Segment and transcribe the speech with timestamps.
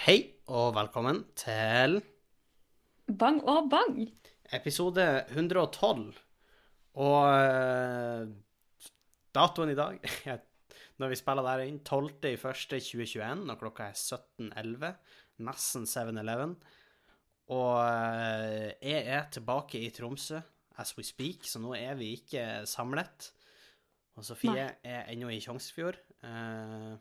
[0.00, 1.98] Hei og velkommen til
[3.20, 3.98] Bang og bang.
[4.56, 6.14] episode 112.
[7.04, 8.30] Og uh,
[9.36, 9.98] datoen i dag
[11.02, 14.88] når vi spiller der inn, 12.01.2021, når klokka er 17.11.
[15.44, 16.56] Nesten 7-Eleven.
[17.52, 20.40] Og uh, jeg er tilbake i Tromsø
[20.80, 23.34] as we speak, så nå er vi ikke samlet.
[24.16, 24.66] Og Sofie Nei.
[24.80, 26.00] er ennå i Tjongsfjord.
[26.24, 26.96] Uh,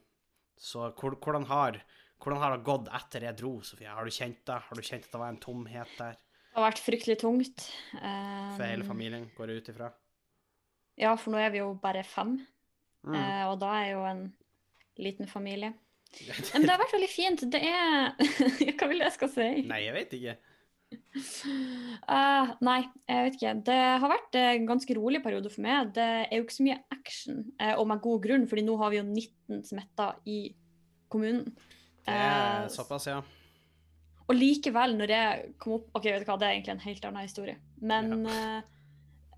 [0.59, 1.79] så hvordan, har,
[2.19, 3.91] hvordan har det gått etter jeg dro, Sofie?
[3.91, 4.59] Har du kjent det?
[4.67, 7.65] Har du kjent at det var en tomhet der Det har vært fryktelig tungt.
[7.95, 9.91] Um, for hele familien, går jeg ut ifra?
[10.99, 12.39] Ja, for nå er vi jo bare fem,
[12.99, 13.13] Mm.
[13.15, 14.25] Uh, og da er jo en
[14.99, 15.69] liten familie.
[16.51, 17.45] Men det har vært veldig fint.
[17.47, 18.09] Det er
[18.75, 19.47] Hva vil jeg skal si?
[19.69, 20.33] Nei, jeg vet ikke.
[20.91, 23.53] Uh, nei, jeg vet ikke.
[23.69, 25.93] Det har vært en ganske rolig periode for meg.
[25.95, 27.39] Det er jo ikke så mye action,
[27.77, 30.41] og med god grunn, fordi nå har vi jo 19 smitta i
[31.07, 31.47] kommunen.
[32.05, 33.21] Det er Eh, såpass, ja.
[34.29, 37.05] Og likevel, når jeg kom opp Ok, vet du hva, det er egentlig en helt
[37.09, 37.55] annen historie.
[37.81, 38.61] Men ja.
[38.61, 38.75] uh,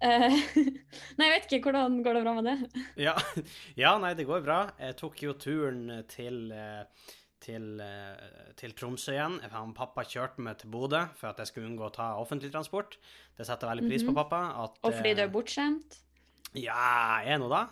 [1.17, 1.69] Nei, jeg vet ikke.
[1.71, 2.83] Hvordan går det bra med det?
[3.07, 3.13] ja.
[3.77, 4.59] Ja, nei, det går bra.
[4.81, 7.07] Jeg tok jo turen til, eh,
[7.41, 7.67] til,
[8.57, 9.39] til Tromsø igjen.
[9.53, 12.97] Han pappa kjørte meg til Bodø for at jeg skulle unngå å ta offentlig transport.
[13.37, 14.17] Det setter jeg veldig pris på, Mhm.
[14.23, 14.41] pappa.
[14.65, 16.01] At, Og fordi du er bortskjemt?
[16.57, 17.67] Ja, er nå da?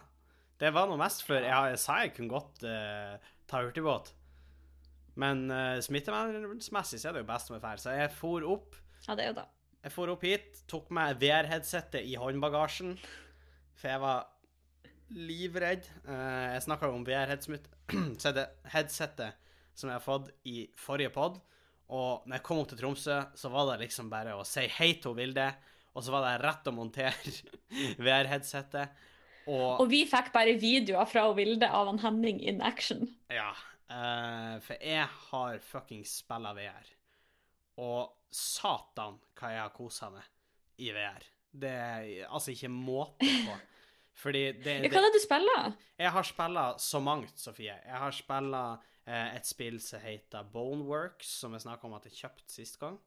[0.59, 3.17] Det var noe mest for jeg, jeg sa jeg kunne godt uh,
[3.47, 4.13] ta hurtigbåt.
[5.19, 7.79] Men uh, smittevernmessig så er det jo best med ferd.
[7.83, 8.69] Så jeg for opp
[9.07, 9.45] Ja, det er jo da.
[9.79, 12.97] Jeg for opp hit, tok meg VR-headsetet i håndbagasjen,
[13.79, 14.25] for jeg var
[15.15, 15.85] livredd.
[16.03, 19.29] Uh, jeg snakka om VR-headsetet
[19.79, 21.39] som jeg har fått i forrige pod,
[21.89, 24.91] og når jeg kom opp til Tromsø, så var det liksom bare å si hei
[25.01, 25.47] til Vilde,
[25.95, 27.31] og så var det rett å montere
[28.03, 28.87] VR-headsetet.
[29.49, 33.07] Og, Og vi fikk bare videoer fra Vilde av han Henning in action.
[33.33, 33.53] ja,
[33.89, 36.93] eh, for jeg har fuckings spilla VR.
[37.81, 40.25] Og satan hva jeg har kosa meg
[40.83, 41.25] i VR.
[41.49, 43.57] Det er altså ikke måte på.
[44.19, 45.75] Fordi det, Hva er det det du spiller?
[45.99, 47.77] Jeg har spilla så mangt, Sofie.
[47.85, 52.17] Jeg har spilla uh, et spill som heter Boneworks, som jeg snakka om at jeg
[52.17, 52.99] kjøpte sist gang.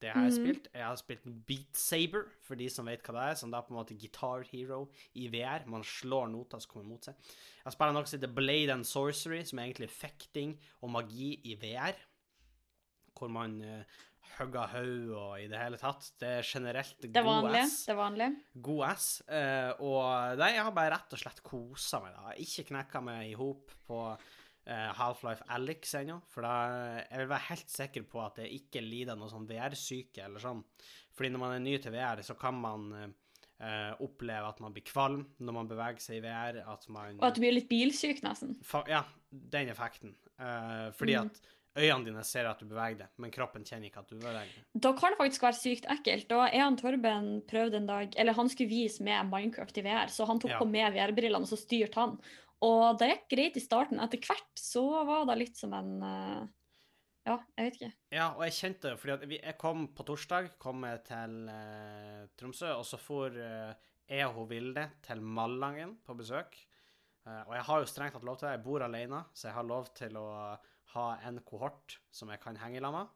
[0.00, 0.44] Det har jeg Mhm.
[0.44, 0.68] spilt.
[0.74, 3.34] Jeg har spilt Beat Saber, for de som vet hva det er.
[3.34, 5.64] Som da på en måte Guitar Hero i VR.
[5.66, 7.14] Man slår noter som kommer mot seg.
[7.64, 11.54] Jeg spiller noe som heter Blade and Sorcery, som er egentlig fekting og magi i
[11.56, 11.94] VR.
[13.18, 13.82] Hvor man uh,
[14.38, 16.10] hugger haug og i det hele tatt.
[16.20, 18.36] Det er generelt Det er god ass Det er vanlig.
[18.62, 19.22] god ass.
[19.28, 22.12] Uh, og nei, jeg har bare rett og slett kosa meg.
[22.12, 22.34] da.
[22.36, 24.18] Ikke knekka meg i hop på
[24.68, 26.20] Half-Life Alyx ennå.
[26.32, 26.54] For da
[27.10, 30.64] jeg vil være helt sikker på at jeg ikke lider noe sånn VR-syke eller sånn.
[31.16, 33.08] Fordi når man er ny til VR, så kan man eh,
[33.64, 36.62] eh, oppleve at man blir kvalm når man beveger seg i VR.
[36.68, 38.56] At man Og at du blir litt bilsyk, nesten.
[38.90, 40.14] Ja, den effekten.
[40.38, 41.30] Uh, fordi Mm.
[41.30, 41.40] at
[41.76, 44.64] øynene dine ser at du beveger deg, men kroppen kjenner ikke at du beveger deg.
[44.80, 46.28] Da kan det faktisk være sykt ekkelt.
[46.28, 50.08] Da er han Torben prøvde en dag Eller han skulle vise med Minecraft i VR,
[50.12, 50.58] så han tok Ja.
[50.58, 52.18] på med VR-brillene, og så styrte han.
[52.64, 54.00] Og det gikk greit i starten.
[54.00, 56.46] Etter hvert så var det litt som en eh,
[57.26, 57.90] Ja, jeg vet ikke.
[58.14, 62.86] Ja, og jeg kjente det, fordi jeg kom på torsdag, kom til uh, Tromsø, og
[62.86, 63.74] så for uh,
[64.06, 66.54] jeg og hun Vilde til Malangen på besøk.
[67.26, 69.56] Uh, og jeg har jo strengt tatt lov til det, jeg bor alene, så jeg
[69.58, 70.28] har lov til å
[70.94, 73.10] ha en kohort som jeg kan henge i lag med.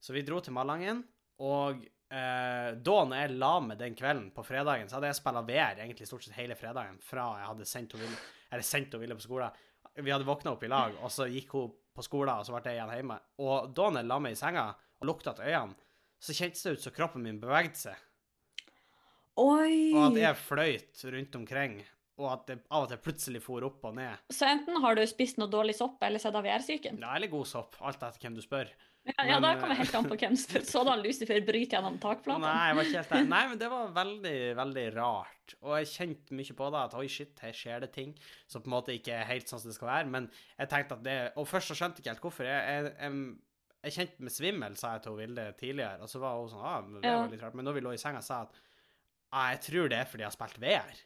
[0.00, 1.04] Så vi dro til Malangen,
[1.44, 5.42] og eh, da når jeg la meg den kvelden på fredagen, så hadde jeg spilla
[5.46, 9.18] VR egentlig stort sett hele fredagen fra jeg hadde sendt ville eller sendt hun Vilde
[9.18, 9.64] på skolen.
[9.98, 12.62] Vi hadde våkna opp i lag, og så gikk hun på skolen, og så ble
[12.70, 13.18] jeg igjen hjemme.
[13.44, 15.76] Og da når jeg la meg i senga og lukta til øynene,
[16.18, 18.04] så kjentes det ut som kroppen min bevegde seg,
[19.38, 19.92] Oi!
[19.94, 21.76] og at jeg fløyt rundt omkring,
[22.18, 24.28] og at det av og til plutselig for opp og ned.
[24.34, 27.00] Så enten har du spist noe dårlig sopp, eller så er det VR-syken?
[27.02, 28.70] Ja, eller god sopp, alt etter hvem du spør.
[29.08, 30.64] Ja, ja, da eh, kommer helt an på hvem du spør.
[30.68, 32.42] Så da Lucifer bryter gjennom takplata?
[32.42, 33.28] Nei, var ikke helt der.
[33.34, 35.56] Nei, men det var veldig, veldig rart.
[35.62, 38.14] Og jeg kjente mye på det, at oi, shit, her skjer det ting
[38.50, 40.12] som på en måte ikke er helt sånn som det skal være.
[40.12, 42.50] Men jeg tenkte at det Og først så skjønte jeg ikke helt hvorfor.
[42.50, 43.20] Jeg, jeg, jeg,
[43.86, 46.80] jeg kjente med svimmel, sa jeg til Vilde tidligere, og så var hun sånn ah,
[46.84, 47.56] men det var litt rart.
[47.58, 48.58] Men da vi lå i senga, sa jeg at
[49.30, 51.04] ah, jeg tror det er fordi jeg har spilt VR.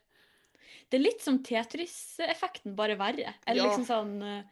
[0.90, 3.34] Det er litt som Tetris-effekten, bare verre.
[3.46, 3.68] Eller Ja.
[3.70, 4.42] liksom sånn eh,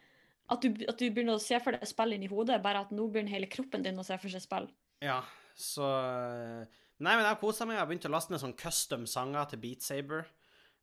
[0.51, 3.07] at du, at du begynner å se for deg spill inni hodet, bare at nå
[3.11, 4.69] begynner hele kroppen din å se for seg spill.
[5.01, 5.21] Ja,
[5.55, 5.87] så
[7.01, 7.75] Nei, men jeg har kosa meg.
[7.79, 10.27] Jeg har begynt å laste ned sånn custom sanger til Beat Saber.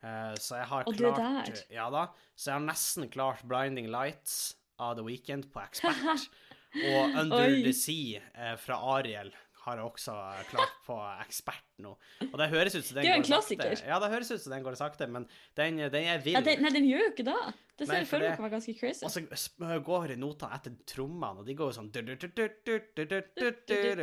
[0.03, 1.61] Uh, så jeg har Og du er der.
[1.71, 2.09] Ja da.
[2.35, 6.27] Så jeg har nesten klart Blinding Lights av The Weekend på Expert.
[6.91, 7.63] og Under Oi.
[7.63, 9.31] the Sea uh, fra Ariel
[9.69, 10.17] har jeg også
[10.51, 11.95] klart på ekspert nå.
[12.27, 13.57] Og det høres ut som den Det er jo en går sakte.
[13.61, 13.89] klassiker.
[13.93, 15.29] Ja, det høres ut som den går sakte, men
[15.59, 16.35] den, den er vill.
[16.35, 17.39] Ja, den, nei, den gjør jo ikke det.
[17.79, 19.05] Det ser for for meg kan være ganske crazy.
[19.07, 21.93] Og så går notene etter trommene, og de går jo sånn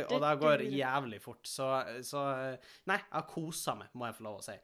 [0.06, 1.44] Og det går jævlig fort.
[1.44, 1.68] Så,
[2.06, 2.24] så
[2.88, 4.56] Nei, jeg har kosa meg, må jeg få lov å si.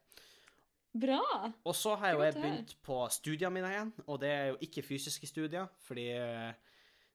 [0.93, 1.21] Bra.
[1.65, 4.59] Og så har jo er jeg begynt på studiene mine igjen, og det er jo
[4.67, 6.53] ikke fysiske studier, fordi eh,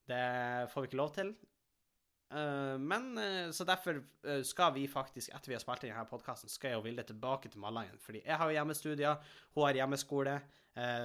[0.10, 0.24] det
[0.72, 1.30] får vi ikke lov til.
[2.32, 6.08] Eh, Men eh, så derfor eh, skal vi faktisk, etter vi har spilt inn denne
[6.10, 8.00] podkasten, skal jeg og Vilde tilbake til Malangen.
[8.04, 10.40] Fordi jeg har jo hjemmestudier, hun har hjemmeskole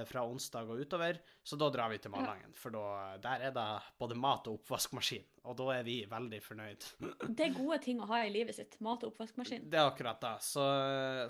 [0.05, 2.51] fra onsdag og utover, så da drar vi til Malangen.
[2.53, 3.63] For da, der er det
[3.97, 6.85] både mat og oppvaskmaskin, og da er vi veldig fornøyd.
[7.39, 8.77] Det er gode ting å ha i livet sitt.
[8.85, 9.65] Mat og oppvaskmaskin.
[9.73, 10.35] Det er akkurat det.
[10.45, 10.67] Så,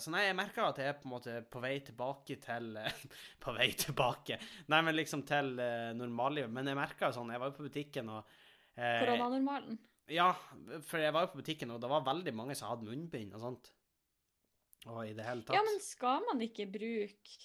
[0.03, 2.73] så nei, jeg merker at jeg er på en måte på vei tilbake til
[3.45, 4.41] På vei tilbake
[4.75, 5.55] Nei, men liksom til
[5.95, 6.51] normallivet.
[6.51, 8.35] Men jeg merka sånn Jeg var jo på butikken og
[8.77, 9.79] Koronanormalen.
[10.11, 10.33] Ja,
[10.83, 13.43] for jeg var jo på butikken, og det var veldig mange som hadde munnbind og
[13.43, 13.71] sånt.
[14.89, 15.55] Og i det hele tatt.
[15.55, 17.37] Ja, men skal man ikke bruke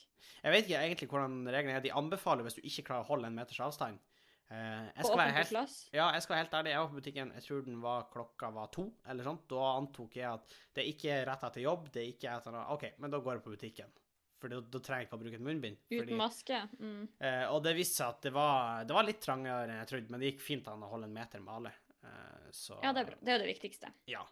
[0.43, 1.85] Jeg vet ikke egentlig hvordan reglene er.
[1.85, 4.01] De anbefaler hvis du ikke klarer å holde en meters avstand.
[4.49, 5.53] Eh, jeg skal helt
[5.93, 6.73] ja, jeg skal være helt ærlig.
[6.73, 9.45] Jeg var på butikken, jeg tror den var klokka var to, eller sånt.
[9.51, 12.67] Da antok jeg at det er ikke rett etter jobb, det er ikke etter noe
[12.75, 13.93] OK, men da går jeg på butikken.
[14.39, 15.79] For da, da trenger jeg ikke å bruke et munnbind.
[15.91, 16.59] Uten fordi- maske?
[16.79, 17.09] Mm.
[17.21, 20.11] eh, og det viste seg at det var, det var litt trangere enn jeg trodde,
[20.15, 21.73] men det gikk fint an å holde en meter med alle.
[22.05, 23.17] Eh, så Ja, det er bra.
[23.21, 23.93] Det er jo det viktigste.
[24.07, 24.23] ja.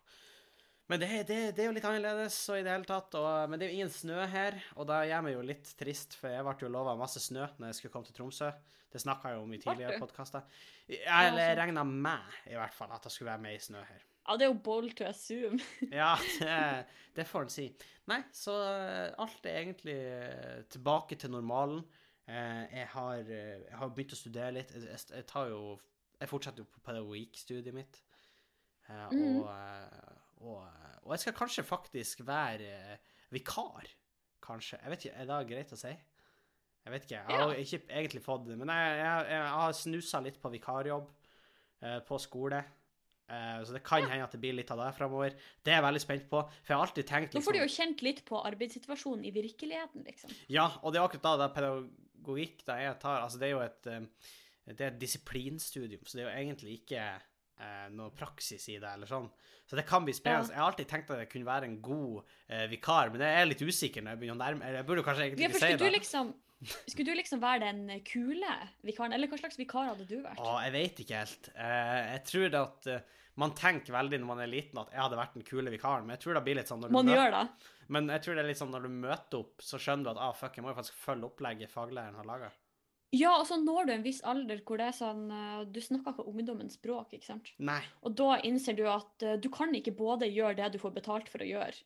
[0.89, 3.59] Men det, det, det er jo litt annerledes, og i det hele tatt, og, men
[3.59, 6.45] det er jo ingen snø her, og da gjør meg jo litt trist, for jeg
[6.47, 8.53] ble jo lova masse snø når jeg skulle komme til Tromsø.
[8.95, 10.45] Det snakka jeg om i tidligere podkaster.
[10.87, 11.59] Eller jeg sant.
[11.59, 14.05] regna med, i hvert fall, at det skulle være med i snø her.
[14.27, 15.59] Ja, det er jo bold to assume.
[15.95, 16.87] Ja, det,
[17.17, 17.67] det får en si.
[18.11, 21.85] Nei, så eh, alt er egentlig eh, tilbake til normalen.
[22.27, 24.75] Eh, Jeg har, jeg har begynt å studere litt.
[24.75, 25.77] Jeg, jeg, tar jo
[26.21, 28.03] Jeg fortsetter jo på pedagogikkstudiet mitt.
[28.89, 29.41] Mhm.
[29.43, 29.49] Og,
[30.47, 30.67] og,
[31.03, 32.99] og jeg skal kanskje faktisk være
[33.35, 33.89] vikar.
[34.47, 34.79] Kanskje.
[34.83, 35.91] Jeg vet ikke, Er det greit å si?
[36.87, 37.17] Jeg vet ikke.
[37.19, 37.63] Jeg har Ja.
[37.65, 38.59] ikke egentlig fått det.
[38.61, 41.09] Men jeg, jeg, jeg har snusa litt på vikarjobb
[41.83, 42.61] eh, på skole.
[43.27, 45.35] Eh, så det kan hende at det blir litt av det framover.
[45.65, 46.43] Det er jeg veldig spent på.
[46.63, 49.33] For jeg har alltid tenkt Nå får du liksom, jo kjent litt på arbeidssituasjonen i
[49.35, 50.35] virkeligheten, liksom.
[50.53, 53.25] Ja, og det er akkurat da det er pedagogikk det jeg tar.
[53.25, 54.37] Altså, det er jo et, eh,
[54.71, 58.95] det er et disiplinstudium, så det er jo egentlig ikke eh, noe praksis i det,
[58.95, 59.29] eller sånn.
[59.67, 60.53] Så det kan bli spennende.
[60.53, 60.55] Ja.
[60.55, 63.49] Jeg har alltid tenkt at jeg kunne være en god eh, vikar, men jeg er
[63.51, 65.81] litt usikker når jeg begynner å nærme Jeg burde kanskje egentlig Ja, ikke si det.
[65.83, 66.35] du liksom
[66.65, 68.57] skulle du liksom være den kule
[68.87, 70.41] vikaren, eller hva slags vikar hadde du vært?
[70.41, 71.51] Å, jeg vet ikke helt.
[71.53, 75.03] Eh, jeg tror det at eh, man tenker veldig når man er liten at jeg
[75.03, 77.11] hadde vært den kule vikaren, men jeg tror det blir litt sånn når du Man
[77.11, 77.73] møter gjør det.
[77.97, 80.23] Men jeg tror det er litt sånn når du møter opp, så skjønner du at
[80.25, 82.49] ah, fuck, jeg må jo faktisk følge opplegget faglæreren har laga.
[83.15, 86.17] Ja, og så når du en viss alder hvor det er sånn eh, Du snakker
[86.17, 87.53] ikke ungdommens språk, ikke sant?
[87.63, 87.79] Nei.
[88.03, 91.45] Og da innser du at du kan ikke både gjøre det du får betalt for
[91.45, 91.85] å gjøre,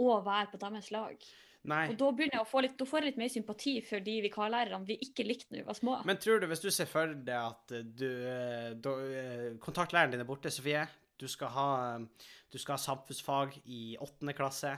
[0.00, 1.28] og være på deres lag.
[1.66, 1.88] Nei.
[1.90, 4.16] Og da begynner jeg å få litt, da får jeg litt mer sympati for de
[4.28, 5.96] vikarlærerne vi ikke likte når vi var små.
[6.06, 8.92] Men tror du, hvis du ser for deg at du eh, da,
[9.22, 10.84] eh, Kontaktlæreren din er borte, Sofie.
[11.18, 11.68] Du skal ha,
[12.52, 14.74] du skal ha samfunnsfag i åttende klasse.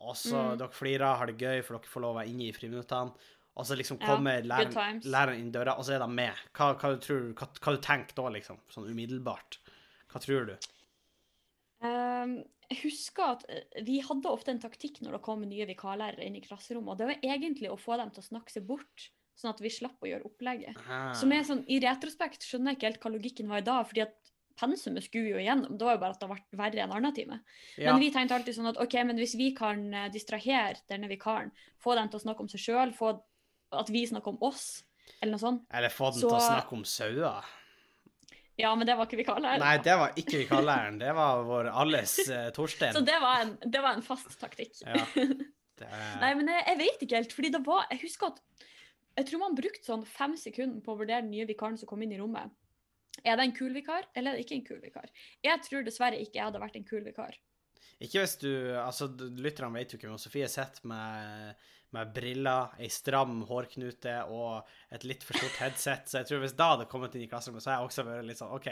[0.00, 0.58] Og så Mm.
[0.58, 3.12] dere flirer, har det gøy, for dere får lov å være inne i friminuttene.
[3.56, 6.32] Og så liksom kommer ja, læreren, læreren inn døra, og så er de med.
[6.56, 8.58] Hva, hva, du tror, hva, hva du tenker da, liksom?
[8.72, 9.58] Sånn umiddelbart.
[10.10, 10.54] Hva tror du?
[11.86, 12.34] Ehm,
[12.70, 16.36] jeg husker at eh, vi hadde ofte en taktikk når det kom nye vikarlærere inn
[16.38, 19.08] i klasserommet, og det var egentlig å få dem til å snakke seg bort,
[19.40, 20.76] sånn at vi slapp å gjøre opplegget.
[20.84, 21.14] Ah.
[21.16, 24.04] Som er sånn, I retrospekt skjønner jeg ikke helt hva logikken var i dag, fordi
[24.04, 25.78] at pensumet skulle jo igjennom.
[25.80, 27.40] Det var jo bare at det ble verre en annen time.
[27.80, 27.94] ja.
[27.94, 31.54] Men vi tenkte alltid sånn at ok, men hvis vi kan eh, distrahere denne vikaren,
[31.80, 33.14] få dem til å snakke om seg sjøl, få
[33.80, 34.82] at vi snakker om oss,
[35.20, 35.64] eller noe sånt.
[35.72, 37.48] Eller få den til å snakke om sauer.
[38.60, 39.64] Ja, men det var ikke vikarlæreren.
[39.64, 41.00] Nei, det var ikke vikarlæreren.
[41.00, 42.94] Det var vår alles uh, Torstein.
[42.96, 44.74] Så det var, en, det var en fast taktikk.
[44.84, 45.04] Ja.
[45.16, 45.88] Det,
[46.22, 48.42] Nei, men jeg, jeg vet ikke helt, fordi det var Jeg husker at
[49.18, 52.02] jeg tror man brukte sånn fem sekunder på å vurdere den nye vikaren som kom
[52.04, 52.52] inn i rommet.
[53.26, 55.10] Er det en kul vikar, eller er det ikke en kul vikar?
[55.44, 57.36] Jeg tror dessverre ikke jeg hadde vært en kul vikar.
[58.00, 58.50] Ikke hvis du
[58.80, 64.68] Altså, lytterne vet jo ikke, men Sofie sitter med, med briller, ei stram hårknute og
[64.94, 67.64] et litt for stort headset, så jeg tror hvis da hadde kommet inn i klasserommet,
[67.64, 68.68] så hadde jeg også vært litt sånn OK,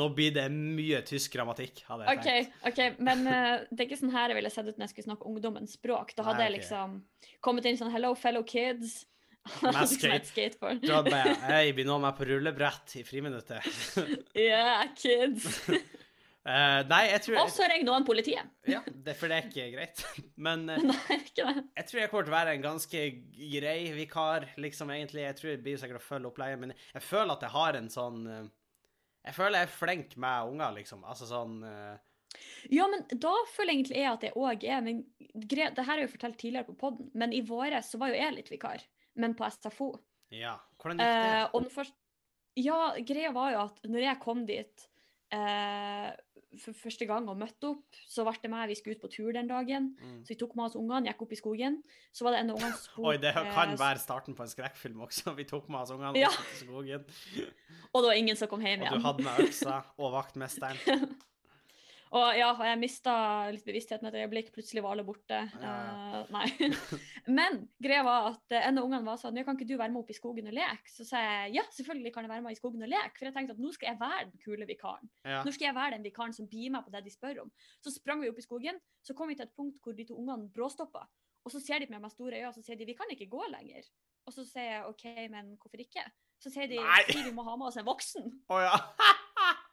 [0.00, 2.58] nå blir det mye tysk grammatikk, hadde jeg OK, tenkt.
[2.72, 5.08] ok, men uh, det er ikke sånn her jeg ville sett ut når jeg skulle
[5.10, 6.12] snakke ungdommens språk.
[6.18, 6.98] Da hadde Nei, jeg liksom
[7.40, 9.06] kommet inn sånn 'hello, fellow kids'.
[9.64, 10.74] Med Liksom skate.
[10.82, 11.32] Du hadde bare
[11.64, 13.64] Jeg blir nå meg på rullebrett i friminuttet.
[14.36, 15.46] Yeah, kids.
[16.40, 18.48] Eh, nei, jeg tror Og så ringer noen politiet.
[18.68, 20.04] Ja, det, for det er ikke greit.
[20.46, 21.64] Men uh, Nei, ikke det.
[21.76, 23.02] jeg tror jeg kommer til å være en ganske
[23.36, 25.26] grei vikar, liksom, egentlig.
[25.26, 27.92] Jeg tror jeg blir sikkert å følge opplegget, men jeg føler at jeg har en
[27.92, 28.46] sånn uh,
[29.28, 31.04] Jeg føler jeg er flink med unger, liksom.
[31.04, 31.60] Altså sånn
[32.72, 35.02] Ja, men da føler jeg egentlig jeg at jeg òg er men
[35.34, 38.22] Det her har jeg jo fortalt tidligere på poden, men i våres så var jo
[38.22, 38.80] jeg litt vikar,
[39.20, 39.92] men på SFO.
[40.32, 40.56] Ja.
[40.80, 41.42] Hvordan gikk det?
[41.60, 41.96] Eh, først,
[42.56, 44.86] ja, greia var jo at når jeg kom dit
[45.34, 46.10] eh,
[46.58, 49.30] for første gang og møtte opp, så ble det meg vi skulle ut på tur
[49.36, 49.90] den dagen.
[50.02, 50.16] Mm.
[50.26, 51.76] Så vi tok med oss ungene, gikk opp i skogen.
[52.12, 54.50] Så var det en av ungene som Oi, det kan eh, være starten på en
[54.50, 55.34] skrekkfilm også.
[55.38, 56.32] Vi tok med oss ungene Ja.
[56.34, 57.06] opp i skogen,
[57.94, 58.94] Og det var ingen som kom hjem igjen.
[58.94, 60.78] og du hadde med øksa og vaktmesteren.
[62.10, 63.12] Og ja, jeg mista
[63.54, 64.48] litt bevisstheten et øyeblikk.
[64.54, 65.44] Plutselig var alle borte.
[65.62, 65.76] Ja,
[66.10, 66.46] Uh, nei.
[67.38, 69.92] Men greia var at eh, en av ungene var sånn «Nå kan ikke du være
[69.94, 70.90] med opp i skogen og leke?
[70.90, 73.14] Så sa jeg ja, selvfølgelig kan jeg være med i skogen og leke.
[73.16, 75.10] For jeg tenkte at nå skal jeg være den kule vikaren.
[75.22, 75.40] Ja.
[75.46, 77.54] Nå skal jeg være den vikaren som bier meg på det de spør om.
[77.84, 78.82] Så sprang vi opp i skogen.
[79.06, 81.06] Så kom vi til et punkt hvor de to ungene bråstoppa.
[81.46, 83.14] Og så ser de på meg med store øyne og så sier de, vi kan
[83.14, 83.86] ikke gå lenger.
[84.26, 86.04] Og så sier jeg OK, men hvorfor ikke?
[86.42, 87.02] Så sier de Nei.
[87.14, 88.28] vi må ha med oss en voksen.
[88.50, 88.76] Oh, ja.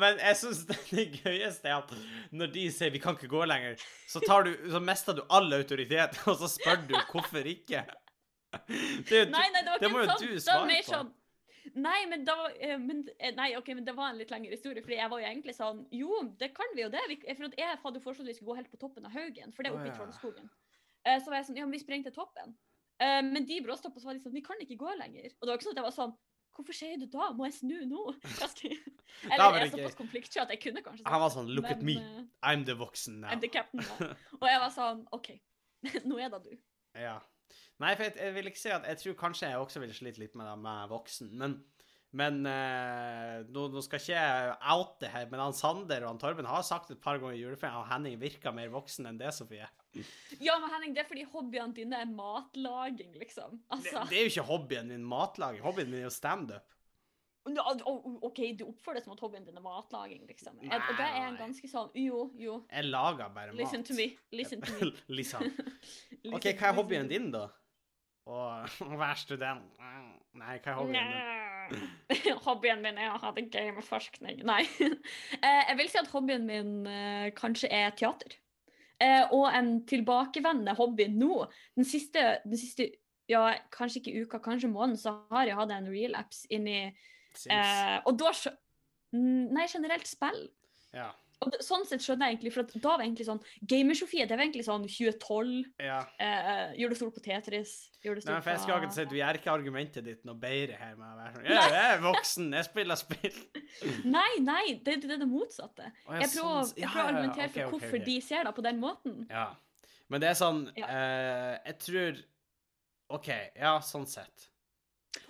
[0.00, 1.94] Men jeg syns det gøyeste er at
[2.30, 5.52] når de sier 'vi kan ikke gå lenger', så, tar du, så mister du all
[5.52, 7.84] autoritet, og så spør du hvorfor ikke.
[8.50, 10.46] Det, Nei, nei, det var ikke jo sånn.
[10.46, 10.92] Det var mer på.
[10.92, 11.10] sånn
[11.76, 14.82] Nei, men da eh, men, eh, Nei, ok, men det var en litt lengre historie.
[14.82, 17.02] Fordi jeg var jo egentlig sånn Jo, det kan vi jo det.
[17.36, 19.62] For at jeg hadde foreslått at vi skulle gå helt på toppen av Haugen, for
[19.62, 19.94] det er oppe i.
[19.94, 20.50] Trollskogen.
[21.04, 22.56] Eh, så var jeg sånn Ja, men vi sprenger til toppen.
[23.00, 25.30] Eh, men de bråstoppa, så var de sånn Vi kan ikke gå lenger.
[25.38, 26.16] Og det var ikke sånn at jeg var sånn
[26.60, 27.30] Hvorfor sier du da?
[27.32, 28.02] Må jeg snu nå?
[29.24, 31.80] Eller var jeg er såpass konfliktsky at jeg kunne kanskje Han var sånn 'look at
[31.82, 33.32] me, eh, I'm the voksen now'.
[33.32, 34.12] I'm the captain now.
[34.42, 35.32] Og jeg var sånn OK,
[36.08, 36.52] nå er det du.
[37.00, 37.16] Ja.
[37.80, 40.20] Nei, for jeg, jeg vil ikke si at Jeg tror kanskje jeg også ville slitt
[40.20, 41.56] litt med det med voksen, men
[42.16, 46.48] men eh, nå, nå skal ikke jeg oute her, men han Sander og han Torben
[46.50, 49.68] har sagt et par ganger i juleferien at Henning virker mer voksen enn det, Sofie.
[50.42, 53.60] Ja, men Henning, det er fordi hobbyene dine er matlaging, liksom.
[53.62, 54.02] Det, Altså.
[54.10, 55.62] det er jo ikke hobbyen min matlaging.
[55.62, 56.76] Hobbyen min er jo standup.
[57.46, 60.58] OK, du oppfører det som at hobbyen din er matlaging, liksom.
[60.60, 62.58] Nei, og det er en ganske sånn Jo, jo.
[62.70, 63.58] Jeg lager bare mat.
[63.62, 64.10] Listen to me.
[64.34, 64.90] Listen to me.
[65.18, 65.46] liksom.
[66.36, 67.46] OK, hva er hobbyen din, da?
[68.30, 69.66] Å være student?
[70.38, 72.36] Nei, hva er hobbyen din?
[72.44, 74.44] Hobbyen min er å ha det gøy med forskning.
[74.46, 74.62] Nei.
[75.40, 78.34] Eh, jeg vil si at hobbyen min eh, kanskje er teater.
[79.00, 81.46] Eh, og en tilbakevendende hobby nå.
[81.78, 82.90] Den siste, den siste
[83.30, 88.18] ja, kanskje ikke uka, kanskje måneden, så har jeg hatt en relapse inni eh, Og
[88.20, 88.34] da
[89.10, 90.44] Nei, generelt spill.
[90.94, 91.08] Ja.
[91.40, 93.38] Og sånn sett skjønner jeg egentlig, for da var egentlig sånn
[93.70, 95.52] Gamer-Sofie, det var egentlig sånn 2012.
[95.80, 96.00] ja.
[96.20, 97.72] Eh, gjør det stort på Tetris.
[98.04, 100.36] Gjør det Nei, for jeg skal ikke akkurat si vi er ikke argumentet ditt noe
[100.40, 103.40] bedre her med å være sånn Ja, jeg er voksen, jeg spiller spill.
[104.16, 105.88] Nei, nei, det, det er det motsatte.
[105.88, 107.96] Å, ja, Jeg prøver, sånn- jeg prøver å ja, ja, argumentere ok, for ok, hvorfor
[108.00, 108.06] okay.
[108.10, 109.18] de ser deg på den måten.
[109.30, 109.46] Ja.
[110.10, 110.86] Men det er sånn Ja.
[110.92, 112.22] eh, Jeg tror
[113.16, 114.48] OK, ja, sånn sett.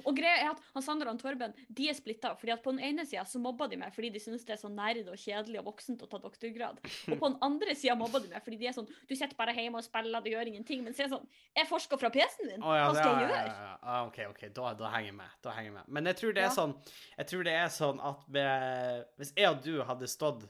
[0.05, 2.35] Og greia er at han Sander og han Torben de er splitta.
[2.37, 4.69] fordi at På den ene sida mobber de meg fordi de synes det er så
[4.73, 6.81] nerd og kjedelig og voksent å ta doktorgrad.
[6.83, 9.55] Og på den andre sida mobber de meg fordi de er sånn Du sitter bare
[9.57, 10.85] hjemme og spiller, du gjør ingenting.
[10.85, 12.63] Men så er sånn Jeg forsker fra PC-en din.
[12.65, 13.43] Oh, ja, Hva skal jeg ja, gjøre?
[13.49, 13.77] ja, ja.
[13.83, 15.37] Ah, OK, OK, da, da henger jeg med.
[15.45, 15.93] Da henger jeg med.
[15.99, 16.77] Men jeg tror det er sånn
[17.17, 20.45] Jeg tror det er sånn at med, hvis jeg og du hadde stått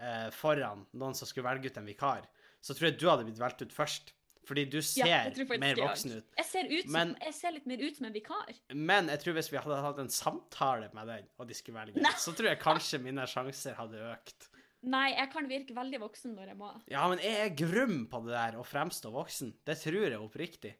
[0.00, 2.24] eh, foran noen som skulle velge ut en vikar,
[2.60, 4.14] så tror jeg du hadde blitt valgt ut først.
[4.48, 5.18] Fordi du ser ja,
[5.60, 6.30] mer voksen ut.
[6.38, 8.54] Jeg ser, ut som, Men- jeg ser litt mer ut som en vikar.
[8.74, 12.00] Men jeg tror hvis vi hadde hatt en samtale med den, og de skulle velge,
[12.00, 12.14] Nei.
[12.18, 14.48] så tror jeg kanskje mine sjanser hadde økt.
[14.82, 16.70] Nei, jeg kan virke veldig voksen når jeg må.
[16.88, 19.52] Ja, men jeg er grum på det der å fremstå voksen.
[19.68, 20.72] Det tror jeg oppriktig.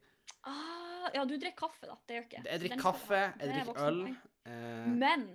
[0.48, 1.98] Ah, ja, du drikker kaffe, da.
[2.08, 4.00] Det gjør ikke Jeg drikker kaffe, jeg er drikker øl.
[4.48, 5.26] Eh, Men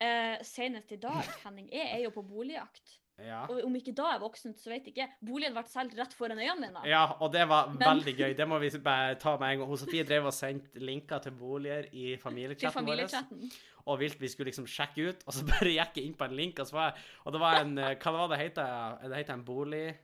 [0.00, 2.96] eh, senest i dag, Henning, jeg er jo på boligjakt.
[3.18, 3.44] Ja.
[3.46, 5.06] Og om ikke da er voksent, så vet jeg ikke.
[5.24, 6.82] Boligen ble solgt rett foran øynene mine.
[6.88, 8.36] ja, og det var Men- veldig gøy.
[8.36, 9.68] Det må vi bare ta med en gang.
[9.68, 13.62] Hun Sofie drev og sendte linker til boliger i familiechatten, familiechatten vår.
[13.86, 16.36] Og vilt vi skulle liksom sjekke ut, og så bare gikk jeg inn på en
[16.36, 19.16] link, og så var jeg Og det var en eh, Hva var det heter det?
[19.16, 19.94] heter en bolig...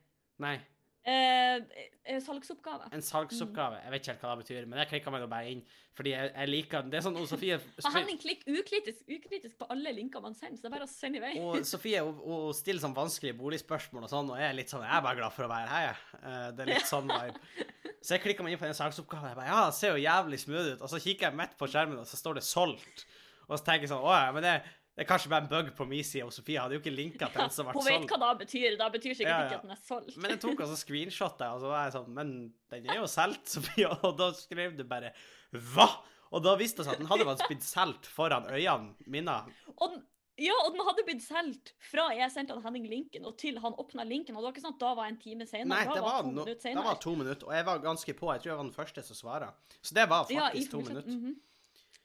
[0.41, 0.59] Nei,
[1.01, 1.57] Eh,
[2.05, 2.91] eh, salgsoppgave.
[2.93, 3.79] en salgsoppgave.
[3.85, 5.63] Jeg vet ikke helt hva det betyr, men jeg klikka meg bare inn,
[5.97, 6.91] fordi jeg, jeg liker den.
[6.93, 7.57] Det er sånn Sofie
[7.95, 11.23] Henning klikk ukritisk, ukritisk på alle linker man sender, så det er bare å sende
[11.23, 11.33] i vei.
[11.41, 14.85] Og Sofie hun, hun stiller sånn vanskelige boligspørsmål og sånn, og jeg er litt sånn
[14.85, 16.21] Jeg er bare glad for å være her, jeg.
[16.21, 17.67] Eh, Det er litt sånn vibe.
[18.01, 19.33] Så jeg klikker meg inn på den saksoppgaven.
[19.33, 20.85] Jeg bare Ja, det ser jo jævlig smooth ut.
[20.85, 23.05] Og så kikker jeg midt på skjermen, og så står det 'solgt'.
[23.51, 24.55] Og så tenker jeg sånn Å ja, men det,
[25.01, 27.31] det er kanskje bare en bug på min side, og Sofie hadde jo ikke linka
[27.33, 27.87] til den som ble solgt.
[27.89, 28.75] Hun vet hva det betyr.
[28.77, 29.47] Det betyr sikkert Ja, ja.
[29.47, 30.17] ikke at den er solgt.
[30.21, 32.33] Men jeg tok altså screenshotet, og så var jeg sånn Men
[32.75, 33.89] den er jo solgt, Sofie.
[33.89, 35.15] Og da skrev du bare
[35.57, 35.89] 'Hva?'
[36.37, 39.39] Og da viste det seg at den hadde vært blitt solgt foran øynene mine.
[39.81, 39.97] Og
[40.41, 43.73] ja, og den hadde blitt solgt fra jeg sendte han Henning linken, og til han
[43.81, 44.37] åpna linken.
[44.37, 45.73] Og det var ikke sånn at da var en time senere.
[45.73, 48.35] Nei, det var no, minutter det var to minutter, og jeg var ganske på.
[48.37, 49.49] Jeg tror jeg var den første som svara.
[49.81, 51.09] Så det var Ja, to minutter.
[51.09, 51.41] Mm -hmm.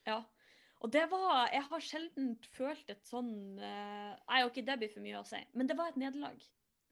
[0.05, 0.23] Ja.
[0.83, 3.31] Og det var Jeg har sjelden følt et sånn
[3.63, 5.39] eh, Nei, OK, det blir for mye å si.
[5.55, 6.41] Men det var et nederlag.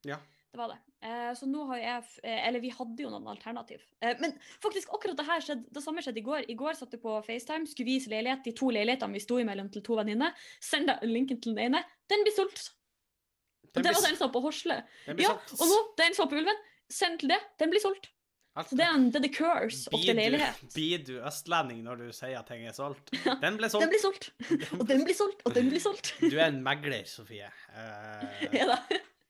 [0.07, 0.19] Ja.
[0.53, 0.77] Det var det.
[1.01, 3.81] Uh, så nå har jeg eh, Eller vi hadde jo noen alternativ.
[4.05, 6.45] Uh, men faktisk, akkurat det her skjedde, det samme skjedde i går.
[6.53, 9.71] I går satt jeg på FaceTime, skulle vise leilighet, de to leilighetene vi sto imellom
[9.73, 10.37] til to venninner.
[10.61, 11.81] Send linken til den ene.
[12.11, 12.69] Den blir solgt.
[13.73, 14.77] Den det var den som var på Horsle.
[15.07, 16.61] Blir Ja, og nå, den som var på Ulven,
[17.01, 17.41] send til det.
[17.57, 18.11] Den blir solgt.
[18.53, 20.59] Så det er, en, det er the curse of the leilighet.
[20.75, 23.09] blir du østlending når du sier at ting er solgt?
[23.43, 23.89] Den ble Den solgt.
[23.89, 24.29] blir solgt.
[24.77, 25.41] Og den blir solgt.
[25.47, 26.13] Og den blir solgt.
[26.21, 27.49] Du er en megler, Sofie.
[27.73, 28.79] Uh, Ja da.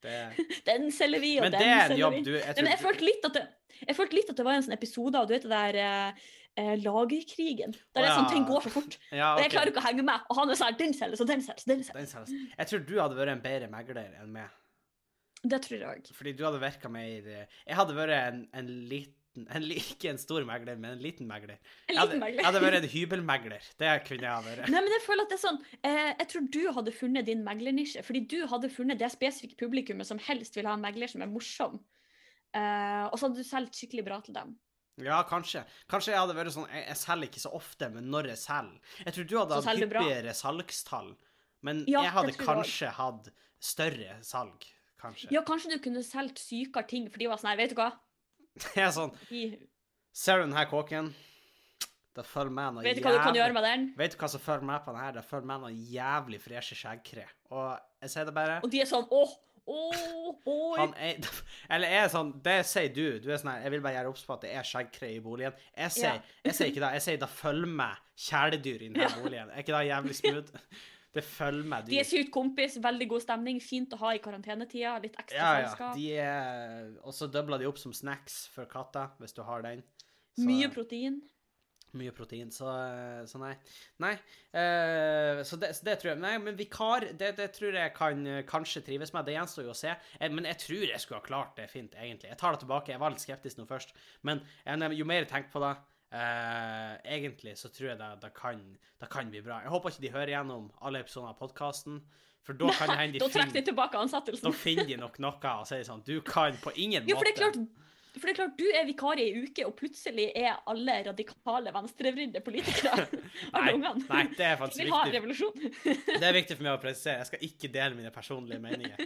[0.04, 0.20] det,
[0.68, 2.24] Den selger vi, og men den er selger jobb vi.
[2.28, 3.44] du jeg tror jeg følte det,
[3.88, 6.26] jeg følte litt at det var en sånn episode av du vet det der eh,
[6.60, 7.76] eh, lagerkrigen.
[7.96, 8.18] Der oh, ja.
[8.18, 8.98] Sånn ting går så fort.
[9.12, 10.28] Ja, Og jeg klarer ikke å henge med.
[10.30, 11.66] Og han er sånn Den den selges, og den selges.
[11.96, 12.36] Den selges.
[12.58, 14.52] Jeg tror du hadde vært en bedre megler enn meg.
[15.44, 16.14] Det tror jeg òg.
[16.16, 19.20] Fordi du hadde virka mer eh, Jeg hadde vært en, en liten
[19.50, 21.58] en, Ikke en stor megler, men en liten megler.
[21.90, 22.40] En Jeg hadde, liten megler.
[22.44, 23.64] jeg hadde vært en hybelmegler.
[23.82, 24.70] Det kunne jeg ha vært.
[24.70, 27.42] Nei, men jeg føler at det er sånn eh, Jeg tror du hadde funnet din
[27.48, 28.04] meglernisje.
[28.06, 31.32] Fordi du hadde funnet det spesifikke publikummet som helst vil ha en megler som er
[31.34, 31.80] morsom.
[32.54, 34.54] Eh, og så hadde du solgt skikkelig bra til dem.
[35.02, 35.64] Ja, kanskje.
[35.90, 39.00] Kanskje jeg hadde vært sånn Jeg, jeg selger ikke så ofte, men når jeg selger
[39.08, 41.08] Jeg tror du hadde hatt hyppigere salgstall,
[41.66, 44.68] men Ja, jeg hadde tror jeg kanskje hatt større salg.
[45.04, 45.28] Kanskje.
[45.36, 47.92] Ja, kanskje du kunne solgt sykere ting, for de var sånn her, vet du hva
[48.64, 49.12] Det er sånn
[50.14, 51.12] Ser du denne kåken?
[52.14, 53.86] Det følger med noe Vet du hva du kan gjøre med den?
[53.98, 55.16] Vet du hva som følger med på den her?
[55.16, 57.24] Det følger med noe jævlig freshe skjeggkre.
[57.50, 57.72] Og
[58.06, 59.34] jeg sier det bare Og de er sånn åh,
[59.66, 60.78] åh, oi.
[60.78, 61.26] han er,
[61.74, 63.04] Eller jeg er sånn Det sier du.
[63.24, 65.20] Du er sånn her Jeg vil bare gjøre obs på at det er skjeggkre i
[65.26, 65.58] boligen.
[65.74, 66.38] Jeg sier, Ja.
[66.52, 66.92] jeg sier ikke det.
[67.00, 69.14] Jeg sier det følger med kjæledyr i denne Ja.
[69.24, 69.50] boligen.
[69.50, 70.66] Er ikke det jævlig smooth?
[71.14, 74.96] Det følger med De er sykt kompis, veldig god stemning, fint å ha i karantenetida,
[75.04, 75.68] litt ekstra Ja, ja.
[75.68, 76.00] selskap.
[76.00, 79.84] De er Og så dobler de opp som snacks for katta, hvis du har den.
[80.34, 81.22] Så- Mye protein.
[81.94, 82.66] Mye protein, så,
[83.30, 83.52] så nei.
[84.02, 84.14] Nei,
[84.58, 88.26] uh, så, det, så det tror jeg Nei, men vikar, det, det tror jeg kan
[88.26, 89.28] eh, kanskje trives med.
[89.28, 89.94] Det gjenstår jo å se.
[89.94, 92.32] Jeg, Men jeg tror jeg skulle ha klart det fint, egentlig.
[92.32, 92.96] Jeg tar det tilbake.
[92.96, 93.94] Jeg var litt skeptisk nå først.
[94.26, 95.76] Men jeg, jo mer jeg tenker på det,
[96.14, 98.60] eh, egentlig så tror jeg det, det, kan,
[99.02, 99.62] det kan bli bra.
[99.66, 102.02] Jeg håper ikke de hører gjennom alle episoder av podkasten,
[102.44, 104.50] for da kan det hende da de trekker de finner ansettelsen.
[104.50, 107.38] Da finner de nok noe og sier sånn Du kan på ingen Jo, for det
[107.38, 107.82] er måte klart
[108.14, 111.72] for det er klart, du er vikar i ei uke, og plutselig er alle radikale
[111.74, 113.08] venstrevridde politikere
[113.56, 115.50] Nei, nei, det er faktisk Vi har viktig.
[116.22, 117.24] Det er viktig for meg å presisere.
[117.24, 119.02] Jeg skal ikke dele mine personlige meninger.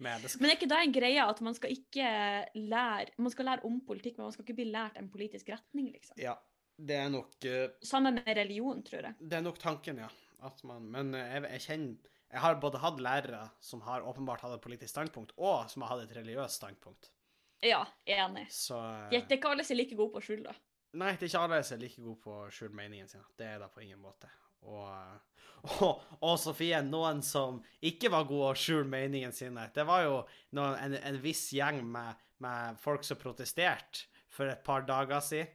[0.00, 2.10] Men, skal Men er ikke det en greie at man skal ikke
[2.56, 5.90] lære Man skal lære om politikk, men man skal ikke bli lært en politisk retning,
[5.92, 6.20] liksom?
[6.20, 6.36] Ja,
[6.86, 9.18] det er nok eh, Sammen med religion, tror jeg.
[9.20, 10.08] Det er nok tanken, ja.
[10.64, 14.54] Man, men eh, jeg, jeg kjenner Jeg har både hatt lærere som har åpenbart hatt
[14.56, 17.10] et politisk standpunkt, og som har hatt et religiøst standpunkt.
[17.66, 18.46] Ja, enig.
[18.54, 20.60] Så eh, Det det er ikke alle som er like gode på å skjule det.
[21.00, 23.26] Nei, det er ikke alle som er like gode på å skjule meningen sin.
[23.38, 24.30] Det er det på ingen måte.
[24.70, 25.44] Og, eh,
[25.84, 30.16] og, og Sofie, noen som ikke var gode å skjule meningen sine, det var jo
[30.56, 35.50] noen, en, en viss gjeng med, med folk som protesterte for et par dager siden.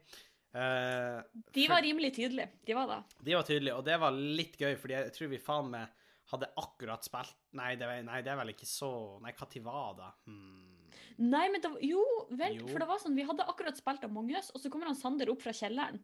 [0.55, 1.21] Eh,
[1.53, 2.49] De var rimelig tydelige.
[2.65, 2.97] De var da.
[3.27, 5.89] De var tydelige, og det var litt gøy, fordi jeg tror vi faen meg
[6.31, 8.87] hadde akkurat spilt Nei, det, var- nei, det er vel ikke så
[9.21, 10.07] Nei, når var det?
[10.25, 10.71] Hmm.
[11.19, 12.67] Nei, men det var, jo, vel, Jo.
[12.71, 15.29] for det var sånn, vi hadde akkurat spilt Among us, og så kommer han Sander
[15.29, 15.99] opp fra kjelleren,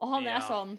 [0.00, 0.36] og han Ja.
[0.36, 0.78] er sånn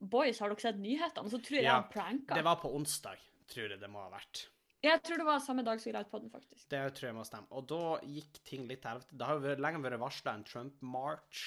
[0.00, 1.30] Boys, har dere sett nyhetene?
[1.32, 2.34] Så tror jeg Ja, han pranka.
[2.34, 3.16] Det var på onsdag,
[3.48, 4.48] tror jeg det må ha vært.
[4.86, 6.64] Jeg tror det var samme dag som vi la ut faktisk.
[6.72, 7.48] Det tror jeg må stemme.
[7.50, 9.18] Og da gikk ting litt til helvete.
[9.18, 11.44] Det har jo lenge vært varsla en Trump-march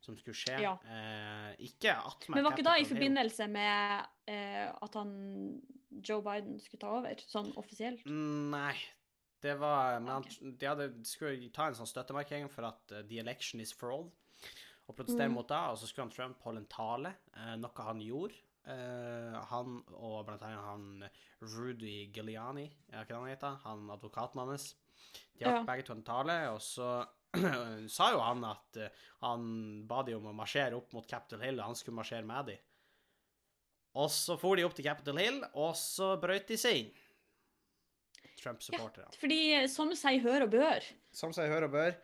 [0.00, 0.58] som skulle skje.
[0.64, 0.74] Ja.
[0.88, 5.12] Eh, ikke at Men var ikke da i forbindelse med eh, at han
[6.04, 8.04] Joe Biden skulle ta over, sånn offisielt?
[8.06, 8.76] Mm, Nei.
[9.38, 10.50] Det var Men okay.
[10.58, 14.08] De hadde, skulle ta en sånn støttemarkering for at uh, the election is for all,
[14.88, 15.36] og protestere Mm.
[15.38, 15.60] mot det.
[15.70, 18.34] Og så skulle han Trump holde en tale, eh, noe han gjorde.
[18.68, 21.04] Eh, han og blant annet han
[21.54, 23.60] Rudy Giuliani, er ikke det han heter?
[23.64, 24.74] Han advokaten hans.
[25.38, 25.62] De har Ja.
[25.64, 27.06] begge to en tale, og så
[27.96, 28.88] sa jo han at uh,
[29.20, 32.46] han ba de om å marsjere opp mot Capitol Hill, og han skulle marsjere med
[32.46, 32.56] de.
[34.00, 36.90] Og så for de opp til Capitol Hill, og så brøt de seg inn.
[38.38, 39.08] Trump-supportere.
[39.18, 40.84] Fordi eh, som seg hør og bør.
[41.12, 41.96] Som seg hør og bør.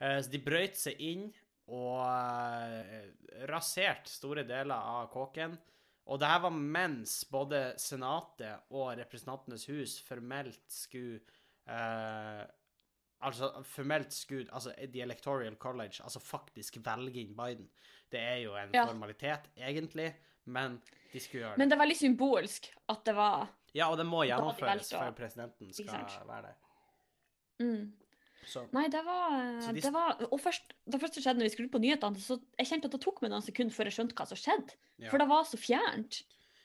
[0.00, 1.28] Uh, Så de brøt seg inn
[1.70, 2.02] og
[3.46, 5.52] raserte store deler av kåken.
[6.10, 11.20] Og det her var mens både Senatet og Representantenes hus formelt skulle
[11.70, 12.46] eh,
[13.20, 17.68] Altså formelt skulle Altså The Electoral College altså faktisk velge inn Biden.
[18.10, 18.86] Det er jo en Ja.
[18.88, 20.80] formalitet, egentlig, men
[21.12, 21.58] de skulle gjøre det.
[21.58, 25.10] Men det var litt symbolsk at det var ja, og det må gjennomføres de før
[25.14, 26.56] presidenten skal være der.
[27.60, 27.92] mm.
[28.46, 29.34] Så Nei, det var,
[29.72, 32.66] de- det var Og først, det første skjedde når vi skulle på nyhetene, så jeg
[32.70, 34.76] kjente at det tok meg noen sekunder før jeg skjønte hva som skjedde.
[34.98, 35.10] ja.
[35.10, 36.22] For det var så fjernt.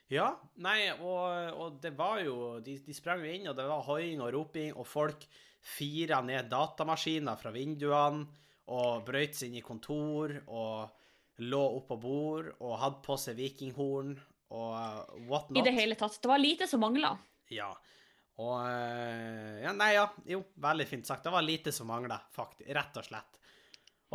[0.09, 3.81] Ja, nei, og, og det var jo de, de sprang jo inn, og det var
[3.87, 5.25] hoiing og roping, og folk
[5.65, 8.27] fira ned datamaskiner fra vinduene
[8.69, 14.13] og brøyt seg inn i kontor og lå oppå bord og hadde på seg vikinghorn
[14.55, 15.57] og what not.
[15.57, 16.19] I det hele tatt.
[16.21, 17.15] Det var lite som mangla.
[17.51, 17.73] Ja.
[18.43, 20.09] Og eh, Ja, nei, ja.
[20.27, 21.23] Jo, veldig fint sagt.
[21.23, 22.67] Det var lite som mangla, faktisk.
[22.75, 23.39] Rett og slett.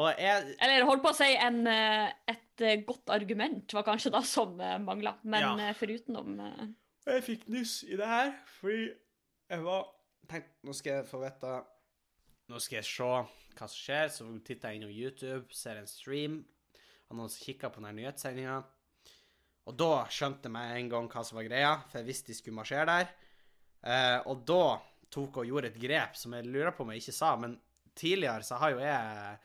[0.01, 4.13] Og jeg Eller holdt på å si en, eh, et eh, godt argument var kanskje
[4.15, 4.55] da som
[4.85, 5.73] mangla, men Ja.
[5.77, 8.93] forutenom Og Jeg fikk nyss i det her, fordi
[9.51, 9.89] jeg var
[10.31, 11.65] Tenk, nå skal jeg få vite
[12.51, 14.11] Nå skal jeg se hva som skjer.
[14.11, 16.45] Så titter jeg innom YouTube, ser en stream
[17.11, 18.65] av noen som kikker på denne nyhetssendinga.
[19.71, 22.35] Og da skjønte jeg med en gang hva som var greia, for jeg visste de
[22.39, 23.13] skulle marsjere der.
[23.83, 24.79] Eh, og da
[25.11, 27.57] tok og gjorde et grep som jeg lurer på om jeg ikke sa, men
[27.99, 29.39] tidligere så har jo jeg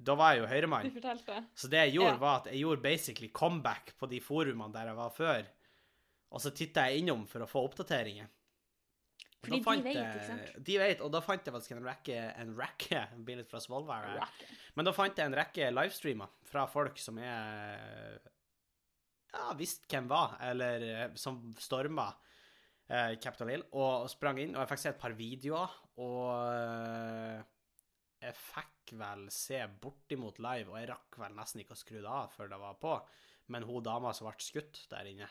[0.00, 0.86] Da var jeg jo høyremann.
[0.88, 1.38] Du fortalte.
[1.54, 2.20] Så det jeg gjorde, Ja.
[2.22, 5.46] var at jeg gjorde basically comeback på de forumene der jeg var før.
[6.32, 8.28] Og så titta jeg innom for å få oppdateringer.
[9.42, 10.64] Og Fordi de vet, ikke sant?
[10.64, 14.18] De vet, og da fant jeg faktisk en rekke En rekke blir fra Svolvær
[14.76, 18.20] Men da fant jeg en rekke livestreamer fra folk som er
[19.32, 22.08] Ja, visste hvem var, eller eh, som storma
[22.90, 24.54] eh, Capitol Hill, og sprang inn.
[24.56, 27.40] Og jeg fikk se et par videoer, og eh,
[28.20, 32.10] jeg fikk vel se bortimot live, og jeg rakk vel nesten ikke å skru det
[32.10, 32.96] av før det var på.
[33.50, 35.30] Men hun dama som ble skutt der inne,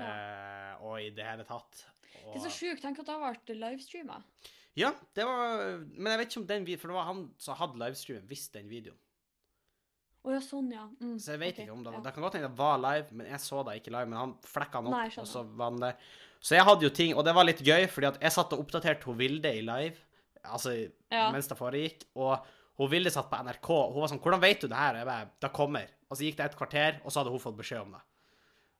[0.00, 1.86] eh, og i det hele tatt
[2.24, 2.32] og...
[2.32, 2.82] Det er så sjukt.
[2.84, 4.20] Tenk at det har vært livestreama.
[4.76, 5.62] Ja, det var
[5.96, 8.46] Men jeg vet ikke om den videoen For det var han som hadde livestreamen, hvis
[8.52, 8.98] den videoen.
[10.26, 10.84] Å ja, sånn, ja.
[10.98, 12.04] Mm, Så jeg vet okay, ikke om det var ja.
[12.08, 14.10] Det kan godt hende det var live, men jeg så det ikke live.
[14.10, 16.08] Men han flekka den opp, Nei, og så var den der.
[16.40, 18.60] Så jeg hadde jo ting Og det var litt gøy, fordi at jeg satt og
[18.64, 19.96] oppdaterte hun Vilde i live,
[20.44, 20.74] altså
[21.10, 21.30] Ja.
[21.32, 22.44] mens det foregikk, og
[22.78, 23.70] hun Vilde satt på NRK.
[23.70, 25.88] og Hun var sånn 'Hvordan vet du det her?' Og jeg bare 'Det kommer'.
[26.10, 28.00] Og så gikk det et kvarter, og så hadde hun fått beskjed om det.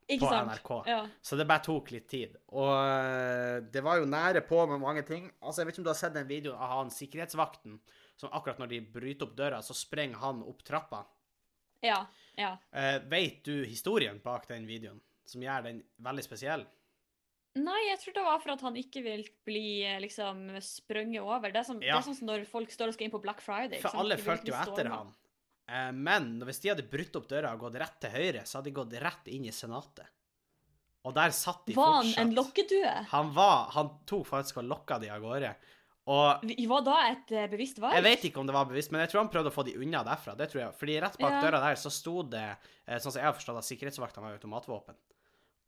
[0.09, 0.51] Ikke på sant?
[0.63, 0.87] NRK.
[0.87, 1.07] Ja.
[1.23, 2.37] Så det bare tok litt tid.
[2.49, 5.33] Og øh, det var jo nære på med mange ting.
[5.43, 7.81] Altså, Jeg vet ikke om du har sett den videoen av han sikkerhetsvakten,
[8.17, 11.05] som akkurat når de bryter opp døra, så sprenger han opp trappa.
[11.83, 12.07] ja.
[12.39, 12.59] Ja.
[12.73, 16.67] Eh, vet du historien bak den videoen, som gjør den veldig spesiell?
[17.57, 21.51] Nei, jeg tror det var for at han ikke vil bli eh, liksom sprunget over.
[21.55, 21.97] Det er, som, Ja.
[21.97, 23.81] det er sånn som når folk står og skal inn på Black Friday.
[23.81, 25.15] For alle fulgte jo etter han.
[25.69, 28.69] Eh, men hvis de hadde brutt opp døra og gått rett til høyre, så hadde
[28.71, 30.07] de gått rett inn i Senatet.
[31.07, 32.19] Og der satt de Var han fortsatt.
[32.27, 32.93] en lokkedue?
[33.13, 35.55] Han var Han tok faktisk og lokka de av gårde.
[36.09, 37.95] Og Var da et eh, bevisst valg?
[37.95, 39.75] Jeg vet ikke om det var bevisst, men jeg tror han prøvde å få de
[39.81, 40.37] unna derfra.
[40.37, 40.75] Det tror jeg.
[40.79, 41.41] Fordi rett bak Ja.
[41.43, 44.95] døra der så sto det, sånn som jeg har forstått, at sikkerhetsvaktene har automatvåpen.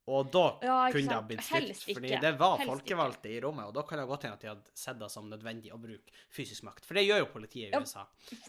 [0.09, 2.73] Og da Ja, kunne det ha blitt stygt, fordi det var Helst ikke.
[2.97, 5.29] folkevalgte i rommet, og da kan det godt hende at de hadde sett det som
[5.29, 6.87] nødvendig å bruke fysisk makt.
[6.89, 7.81] For det gjør jo politiet i Ja.
[7.85, 8.07] USA.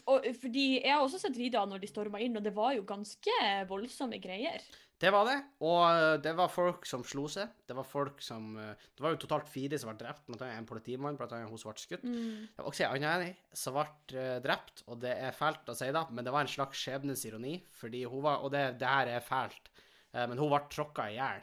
[0.08, 2.82] Og, fordi Jeg har også sett videoer når de storma inn, og det var jo
[2.88, 3.34] ganske
[3.68, 4.62] voldsomme greier.
[5.00, 7.48] Det var det, og det var folk som slo seg.
[7.66, 10.58] Det var folk som eh, Det var jo totalt fire som ble drept, blant annet
[10.60, 12.04] en politimann, blant annet hun som ble skutt.
[12.04, 12.48] Mm.
[12.52, 13.86] Det var også en annen som ble
[14.20, 17.24] eh, drept, og det er fælt å si det, men det var en slags skjebnens
[17.24, 21.08] ironi, fordi hun var Og det, det her er fælt, eh, men hun ble tråkka
[21.10, 21.42] i hjel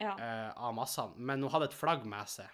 [0.00, 0.16] Ja.
[0.18, 1.14] eh, av massene.
[1.16, 2.48] Men hun hadde et flagg med seg.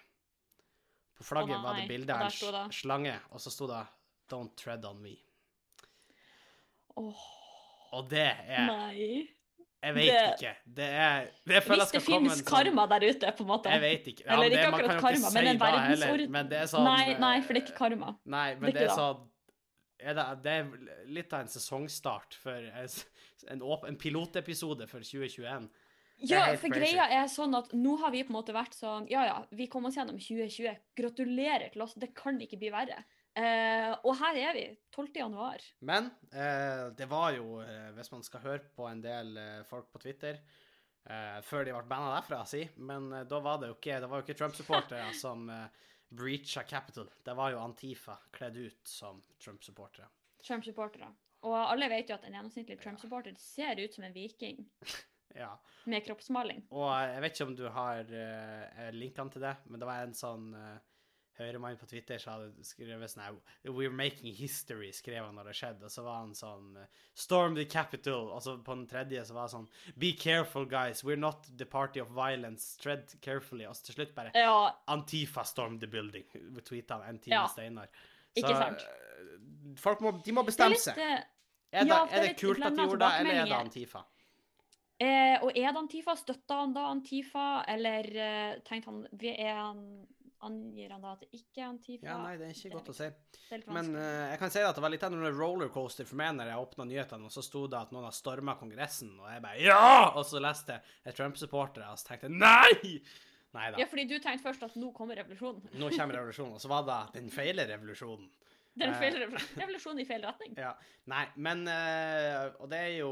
[1.17, 3.85] På flagget oh, var det nei, bilde av en det- slange, og så sto det
[4.29, 5.19] 'Don't tread on me'.
[6.97, 7.23] Åh,
[7.93, 9.29] Og det er nei.
[9.83, 10.55] Jeg vet Det- ikke.
[10.75, 11.25] Det er
[11.61, 13.65] føler Hvis det finnes sånn karma der ute, på en måte.
[13.69, 14.23] Jeg vet ikke.
[14.25, 16.49] Eller ikke det- akkurat karma, men en verdensorden.
[16.49, 18.15] Det er sånn Nei, nei, eh, for det er ikke karma.
[18.25, 19.27] Nei, Det men er det er sånn
[20.03, 25.69] det, det er litt av en sesongstart for en, en pilotepisode for 2021.
[26.23, 26.93] Er Ja, for crazy.
[26.93, 29.65] greia er sånn at nå har vi på en måte vært sånn Ja, ja, vi
[29.71, 30.75] kom oss gjennom 2020.
[30.99, 31.95] Gratulerer til oss.
[31.99, 32.99] Det kan ikke bli verre.
[33.33, 34.65] Eh, og her er vi.
[34.93, 35.07] 12.
[35.23, 35.63] januar.
[35.81, 39.89] Men eh, det var jo, eh, hvis man skal høre på en del eh, folk
[39.91, 40.37] på Twitter
[41.09, 44.11] eh, Før de ble banna derfra, si, men eh, da var det jo ikke, det
[44.11, 45.65] var jo ikke Trump-supportere som eh,
[46.15, 47.09] breacha Capital.
[47.25, 50.07] Det var jo Antifa kledd ut som Trump-supportere.
[50.43, 51.09] Trump-supportere.
[51.43, 54.63] Og alle vet jo at en gjennomsnittlig Trump-supporter ser ut som en viking
[55.35, 55.49] Ja.
[55.89, 56.67] med kroppsmaling.
[56.69, 60.03] Og eh, jeg vet ikke om du har uh, linkene til det, men det var
[60.05, 60.75] en sånn uh,
[61.39, 65.87] høyremann på Twitter som hadde skrevet sånn We're making history, skrev han når det skjedde.
[65.87, 66.77] Og så var han sånn
[67.17, 68.29] Storm the capital.
[68.35, 69.67] Og så på den tredje så var det sånn
[69.97, 71.03] Be careful, guys.
[71.03, 72.77] We're not the party of violence.
[72.81, 73.65] Tread carefully.
[73.65, 76.25] Og så til slutt bare Ja, Antifa storm the building.
[76.63, 77.47] Tweeta han en time Ja.
[77.47, 77.89] Steinar.
[78.35, 78.81] Ikke sant?
[79.77, 80.97] Folk må, de må bestemme litt seg.
[81.73, 83.57] Er det, ja, er det kult at de gjorde det, eller er det.
[83.57, 84.01] Antifa?
[85.01, 86.13] eh, Og er det Antifa?
[86.19, 89.79] Støtta han da Antifa, eller eh, tenkte han vi er han
[90.47, 92.07] angir han da at det ikke er Antifa?
[92.07, 93.09] Ja, nei, det er ikke godt å si.
[93.67, 96.51] Men eh, jeg kan si at det var litt av en rollercoaster for meg når
[96.51, 99.61] jeg åpna nyhetene, og så sto det at noen har storma Kongressen, og jeg bare
[99.63, 99.83] ja!
[100.13, 102.93] Og så leste jeg Trump-supportere, og så tenkte jeg nei!
[103.53, 103.77] Neida.
[103.77, 105.67] Ja, fordi du tenkte først at nå kommer revolusjonen.
[105.81, 108.31] Nå kommer revolusjonen, og så var det den feile revolusjonen.
[108.73, 109.01] Den en Eh.
[109.03, 110.55] feil revolusjonen revolusjon i feil retning.
[110.65, 110.71] Ja.
[111.11, 113.11] Nei, men uh, Og det er jo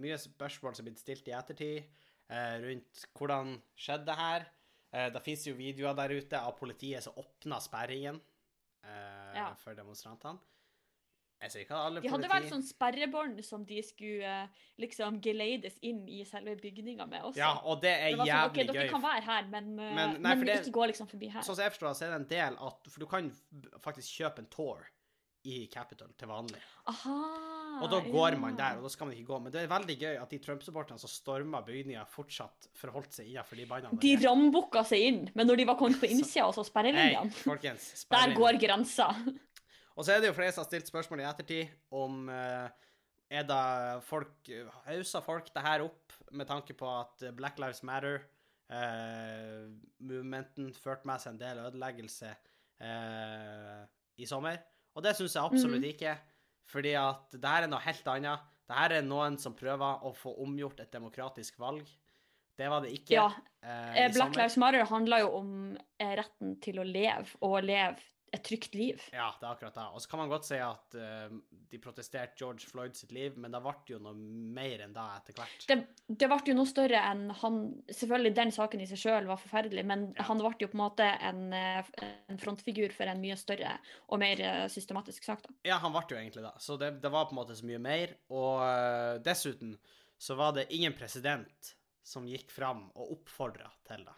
[0.00, 1.82] mye spørsmål som er blitt stilt i ettertid
[2.32, 4.46] uh, rundt hvordan skjedde det her.
[4.92, 8.20] Uh, det fins jo videoer der ute av politiet som åpna sperringen
[8.84, 9.54] eh, Ja.
[9.54, 10.38] for demonstrantene.
[11.42, 15.16] Jeg sier ikke at alle De hadde vel sånn sperrebånd som de skulle eh, liksom
[15.24, 17.40] geleides inn i selve bygninga med også.
[17.40, 18.72] Ja, og det er Det jævlig sånn, jævlig gøy.
[18.76, 21.40] Dere kan være her, eh, Men- men, nei, men det- ikke gå liksom forbi her.
[21.42, 23.30] Sånn som jeg forstår det, så er det en del at For du kan
[23.80, 24.86] faktisk kjøpe en tour
[25.50, 26.60] i Capital til vanlig.
[26.90, 27.14] Aha,
[27.82, 28.38] Og da går ja.
[28.38, 29.38] man der, og da skal man ikke gå.
[29.42, 33.56] Men det er veldig gøy at de Trump-supporterne som storma bygninga, fortsatt forholdt seg innenfor
[33.58, 33.98] de bandene.
[34.02, 37.30] De rambukka seg inn, men når de var kommet på innsida og så Hei, sperrelinjene,
[37.42, 37.84] folkens.
[38.14, 39.08] der går grensa.
[39.96, 41.64] Og så er det jo flere som har stilt spørsmål i ettertid
[41.98, 42.66] om eh,
[43.32, 44.50] er det folk
[44.86, 51.30] Hausa folk det her opp med tanke på at Black Lives Matter-movementen førte med seg
[51.34, 52.30] en del ødeleggelse
[52.84, 53.82] eh,
[54.20, 54.56] i sommer?
[54.96, 55.90] Og det syns jeg absolutt Mhm.
[55.94, 56.18] ikke.
[56.68, 58.40] Fordi at det her er noe helt annet.
[58.68, 61.86] Det her er noen som prøver å få omgjort et demokratisk valg.
[62.56, 63.26] Det var det ikke Ja,
[63.62, 64.36] eh, Eh, Black.
[64.36, 67.96] Lives Matter handler jo om eh, retten til å leve, og leve
[68.32, 69.00] et trygt liv.
[69.12, 69.84] Ja, det er akkurat det.
[69.92, 71.34] Og så kan man godt si at uh,
[71.70, 75.36] de protesterte George Floyd sitt liv, men det ble jo noe mer enn det etter
[75.36, 75.66] hvert.
[75.68, 75.76] Det,
[76.08, 77.58] det ble jo noe større enn han
[77.92, 80.24] Selvfølgelig, den saken i seg sjøl var forferdelig, men Ja.
[80.30, 81.92] han ble jo på en måte en, eh,
[82.32, 83.74] en frontfigur for en mye større
[84.08, 85.54] og mer eh, systematisk sak, da.
[85.68, 86.54] Ja, han ble jo egentlig det.
[86.64, 88.16] Så det, det var på en måte så mye mer.
[88.32, 89.76] Og uh, dessuten
[90.16, 94.16] så var det ingen president som gikk fram og oppfordra til det.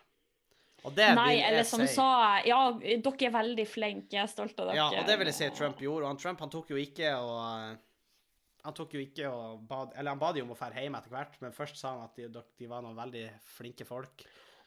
[0.92, 4.76] Nei, eller som si sa Ja, dere er veldig flinke, jeg er stolt av dere.
[4.76, 6.04] Ja, og det vil jeg si Trump gjorde.
[6.04, 7.78] Og han Trump han tok jo ikke og
[8.64, 11.12] Han tok jo ikke og bad Eller han bad jo om å dra hjem etter
[11.12, 14.24] hvert, men først sa han at de, de var noen veldig flinke folk.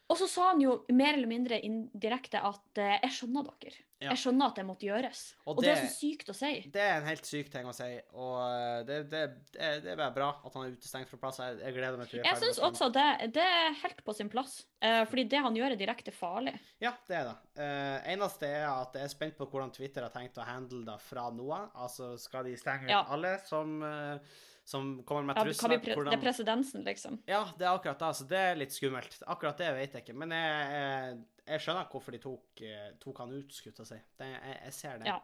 [0.08, 3.84] Og så sa han jo mer eller mindre indirekte at eh, jeg skjønner dere.
[3.98, 4.12] Ja.
[4.12, 5.22] Jeg skjønner at det måtte gjøres.
[5.48, 6.52] Og Og, det er så sykt å si.
[6.70, 9.22] Det er en helt syk ting å si, og eh, det, det,
[9.56, 11.39] det, er bare bra at han er utestengt fra plass.
[11.41, 14.30] Jeg, jeg gleder meg til er Jeg syns også det, det er helt på sin
[14.30, 14.60] plass.
[14.86, 16.54] uh, fordi det han gjør, er direkte farlig.
[16.84, 17.36] Ja, det er det.
[17.58, 21.00] Uh, eneste er at jeg er spent på hvordan Twitter har tenkt å handle det
[21.02, 21.74] fra nå av.
[21.88, 23.02] Altså, skal de stenge ut Ja.
[23.10, 25.80] alle som, eh, som kommer med Ja, det, trusler?
[25.80, 27.21] pre det er presedensen, liksom.
[27.25, 28.10] Ja, det er akkurat det.
[28.19, 29.13] Så det er litt skummelt.
[29.23, 30.15] Akkurat det vet jeg ikke.
[30.19, 33.99] Men jeg, jeg, skjønner hvorfor de tok, eh, tok han ut, skulle jeg si.
[34.19, 35.08] Jeg, jeg ser det.
[35.13, 35.21] Ja.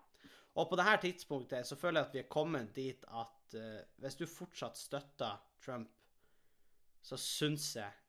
[0.53, 4.15] Og på dette tidspunktet så føler jeg at vi er kommet dit at uh, hvis
[4.21, 5.91] du fortsatt støtter Trump,
[7.03, 7.99] så syns jeg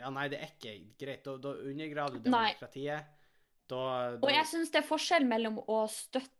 [0.00, 1.22] Ja, nei, det er ikke greit.
[1.24, 3.14] Da, da undergraver du demokratiet.
[3.70, 3.78] Da,
[4.18, 6.35] da Og jeg syns det er forskjell mellom å støtte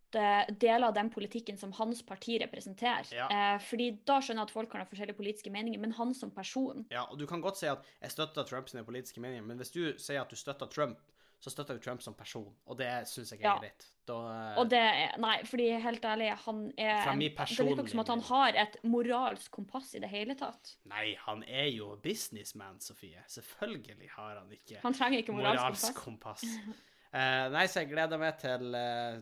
[0.61, 3.09] deler av den politikken som hans parti representerer.
[3.15, 3.27] Ja.
[3.31, 6.31] Eh, fordi da skjønner jeg at folk kan ha forskjellige politiske meninger, men han som
[6.31, 9.57] person Ja, og du kan godt si at jeg støtter Trump sine politiske meninger, men
[9.63, 10.99] hvis du sier at du støtter Trump,
[11.41, 13.57] så støtter du Trump som person, og det syns jeg ikke Ja.
[13.57, 13.87] er greit.
[14.07, 14.83] Da, eh, Og det
[15.21, 18.49] Nei, fordi helt ærlig, han er Fra min personlige Det virker som at han har
[18.63, 20.77] et moralsk kompass i det hele tatt.
[20.87, 23.23] Nei, han er jo businessman, Sofie.
[23.29, 26.41] Selvfølgelig har han ikke Han trenger ikke moralsk, moralsk kompass.
[26.41, 26.85] kompass.
[27.15, 29.21] Uh, nei, så jeg gleder meg til eh,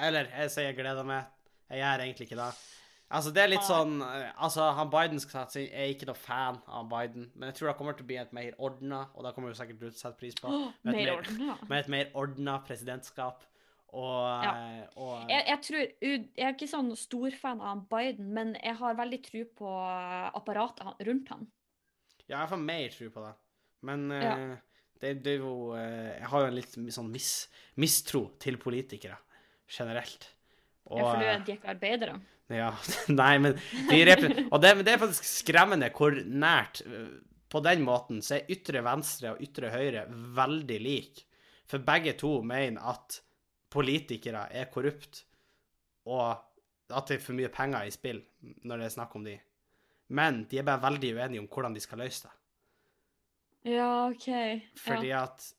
[0.00, 1.24] Eller jeg sier jeg gleder meg.
[1.70, 2.50] Jeg gjør egentlig ikke det.
[3.10, 6.18] Altså, det er litt sånn eh, Altså, han Biden skal si jeg er ikke noe
[6.18, 9.24] fan av Biden, men jeg tror det kommer til å bli et mer ordna, og
[9.26, 10.52] det kommer jo sikkert du til å sette pris på,
[10.86, 11.56] med et mer ordna.
[11.72, 13.42] med et mer ordna presidentskap.
[13.90, 14.52] Og, Ja.
[14.54, 18.94] eh, og Jeg, jeg tror Jeg er ikke sånn storfan av Biden, men jeg har
[18.94, 19.72] veldig tro på
[20.38, 21.48] apparatet rundt han.
[22.28, 23.32] Ja, jeg får mer tro på det.
[23.82, 24.36] Men eh, Ja.
[25.00, 27.32] det, det er jo eh, Jeg har jo en litt sånn mis,
[27.76, 29.18] mistro til politikere
[29.70, 30.28] generelt.
[30.90, 32.20] Og, Ja, for eh, du- de er ikke arbeidere.
[32.50, 32.70] Ja,
[33.22, 38.22] nei, men de Og det, det er faktisk skremmende hvor nært øh, På den måten
[38.22, 41.24] så er ytre venstre og ytre høyre veldig like.
[41.66, 43.20] For begge to mener at
[43.70, 45.24] politikere er korrupt,
[46.06, 46.38] og
[46.90, 48.20] at det er for mye penger i spill
[48.66, 49.36] når det er snakk om de.
[50.10, 52.32] Men de er bare veldig uenige om hvordan de skal løse det.
[53.74, 54.28] Ja, OK.
[54.78, 55.24] Fordi ja.
[55.24, 55.50] at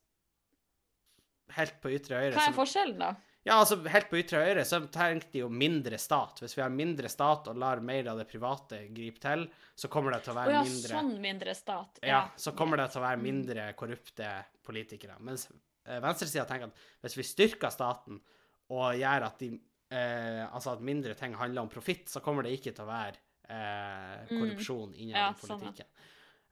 [1.51, 3.11] Helt på ytre høyre Hva er forskjellen, da?
[3.43, 6.37] Ja, altså helt på ytre høyre så tenker de jo mindre stat.
[6.43, 10.13] Hvis vi har mindre stat og lar mer av det private gripe til, så kommer
[10.13, 11.97] det til å være ja, mindre sånn mindre stat.
[12.05, 13.23] Ja, så kommer det til å være Mm.
[13.25, 14.29] mindre korrupte
[14.63, 15.15] politikere.
[15.25, 15.47] Mens
[15.87, 18.21] eh, venstresida tenker at hvis vi styrker staten
[18.69, 19.49] og gjør at de
[19.91, 23.17] eh, Altså at mindre ting handler om profitt, så kommer det ikke til å være
[23.49, 24.37] eh, Mm.
[24.37, 25.85] korrupsjon innen Ja, politikken.
[25.89, 25.97] sånn,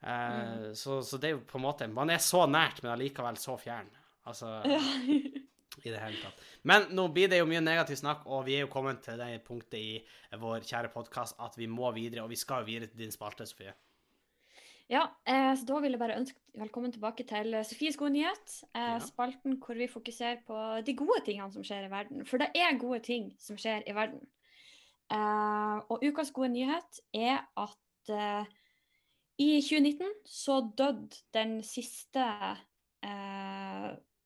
[0.02, 0.08] Eh.
[0.10, 3.36] Eh, så, så det er jo på en måte Man er så nært, men allikevel
[3.36, 3.86] så fjern.
[4.26, 4.80] Altså Ja.
[5.86, 6.40] i det hele tatt.
[6.62, 9.42] Men nå blir det jo mye negativ snakk, og vi er jo kommet til det
[9.46, 13.06] punktet i vår kjære podkast at vi må videre, og vi skal jo videre til
[13.06, 13.74] din spalte, Sofie.
[14.90, 18.54] Ja, eh, så da vil jeg bare ønske velkommen tilbake til eh, Sofies gode nyhet.
[18.74, 22.24] Eh, Spalten hvor vi fokuserer på de gode tingene som skjer i verden.
[22.26, 24.24] For det er gode ting som skjer i verden.
[25.14, 27.78] Eh, og ukas gode nyhet er at
[29.38, 32.24] i 2019 så døde den siste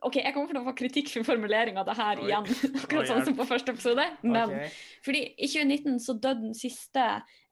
[0.05, 2.27] OK, jeg kommer til å få kritikk for formuleringa av det her Oi.
[2.29, 2.49] igjen,
[2.83, 4.05] akkurat sånn som på første episode.
[4.27, 4.75] Men okay.
[5.07, 7.07] fordi i 2019 så døde den siste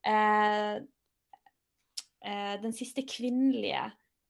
[0.07, 0.77] eh,
[2.27, 3.87] eh, Den siste kvinnelige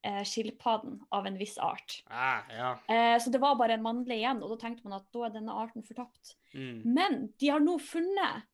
[0.06, 1.98] eh, skilpadden av en viss art.
[2.10, 2.70] Ah, ja.
[2.86, 5.36] Eh, så det var bare en mannlig igjen, og da tenkte man at da er
[5.36, 6.36] denne arten fortapt.
[6.54, 6.80] Mm.
[6.94, 8.48] Men de har nå funnet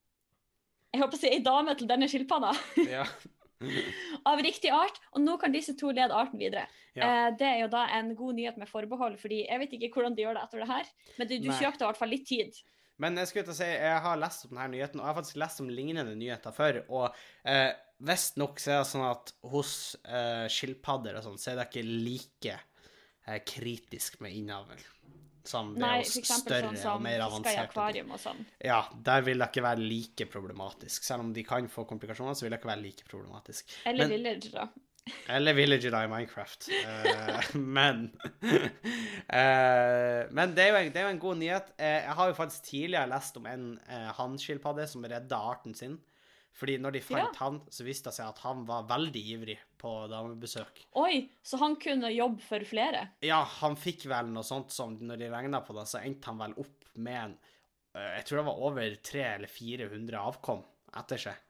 [0.89, 2.55] jeg håper å si ei dame til denne skilpadda
[2.89, 3.03] ja.
[4.31, 6.67] av riktig art, og nå kan disse to lede arten videre.
[6.95, 7.09] Ja.
[7.09, 10.19] Eh, det er jo da en god nyhet med forbehold, fordi jeg vet ikke hvordan
[10.19, 12.61] de gjør det etter det her, men du, du kjøpte i hvert fall litt tid.
[12.99, 15.19] Men jeg skulle til å si, jeg har lest om denne nyheten, og jeg har
[15.21, 16.81] faktisk lest om lignende nyheter før.
[16.91, 17.05] Og
[17.47, 17.71] eh,
[18.03, 22.57] visstnok er det sånn at hos eh, skilpadder og sånn, så er det ikke like
[22.59, 24.83] eh, kritisk med innavl.
[25.49, 28.43] Som det Nei, er større sånn og som mer i akvarium og sånn.
[28.65, 31.07] Ja, der vil det ikke være like problematisk.
[31.07, 33.73] Selv om de kan få komplikasjoner, så vil det ikke være like problematisk.
[33.89, 34.69] Eller Men- villager, da.
[35.29, 36.69] Eller Villager da i Minecraft.
[36.69, 38.11] uh, men
[38.45, 38.69] uh,
[40.37, 41.73] Men det er, jo en, det er jo en god nyhet.
[41.79, 45.99] Uh, jeg har jo faktisk tidligere lest om en uh, hannskilpadde som redda arten sin.
[46.59, 47.45] Fordi når de fant Ja.
[47.45, 50.81] han, så viste det seg at han var veldig ivrig på damebesøk.
[50.99, 53.05] Oi, så han kunne jobbe for flere?
[53.23, 56.41] Ja, han fikk vel noe sånt som når de regna på det, så endte han
[56.43, 57.37] vel opp med en
[57.95, 60.65] eh, Jeg tror det var over 300 eller 400 avkom
[60.99, 61.45] etter seg.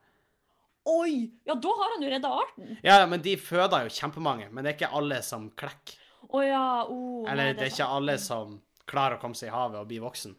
[0.89, 1.31] Oi!
[1.45, 2.77] Ja, da har han jo redda arten.
[2.85, 5.97] Ja, men de føder jo kjempemange, men det er ikke alle som klekker.
[6.29, 9.53] Å ja, oh, nei, Eller det er ikke alle som klarer å komme seg i
[9.55, 10.35] havet og bli voksen.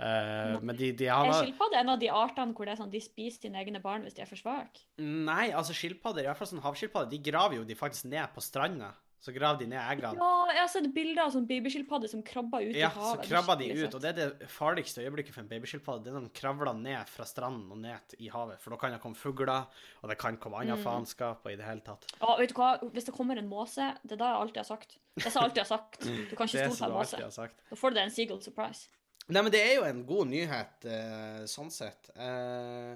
[0.00, 2.90] Eh, men de, de Er har skilpadde en av de artene hvor det er sånn,
[2.90, 4.82] de spiser sine egne barn hvis de er for svake?
[4.98, 8.42] Nei, altså skilpadder, i hvert fall sånn havskilpadder, de graver jo de faktisk ned på
[8.42, 8.92] stranda.
[9.24, 10.18] Så graver de ned eggene.
[10.20, 13.22] Ja, jeg har sett bilder av sånn babyskilpadder som krabber ut Ja, i så havet.
[13.30, 16.02] krabber de ut, og det er det farligste øyeblikket for en babyskilpadde.
[16.04, 18.92] Det er når de kravler ned fra stranden og ned i havet, for da kan
[18.92, 19.64] det komme fugler,
[20.02, 20.84] og det kan komme annet Mm.
[20.84, 22.04] faenskap og i det hele tatt.
[22.20, 22.74] Ja, vet du hva?
[22.92, 24.98] Hvis det kommer en måse, det er da jeg alltid har sagt.
[25.16, 26.00] Det er så jeg alltid har sagt.
[26.04, 27.48] Du kan ikke er stole på en måse.
[27.70, 28.88] Da får du deg en Seagull surprise.
[29.32, 32.10] Nei, men det er jo en god nyhet, eh, sånn sett.
[32.16, 32.92] Eh,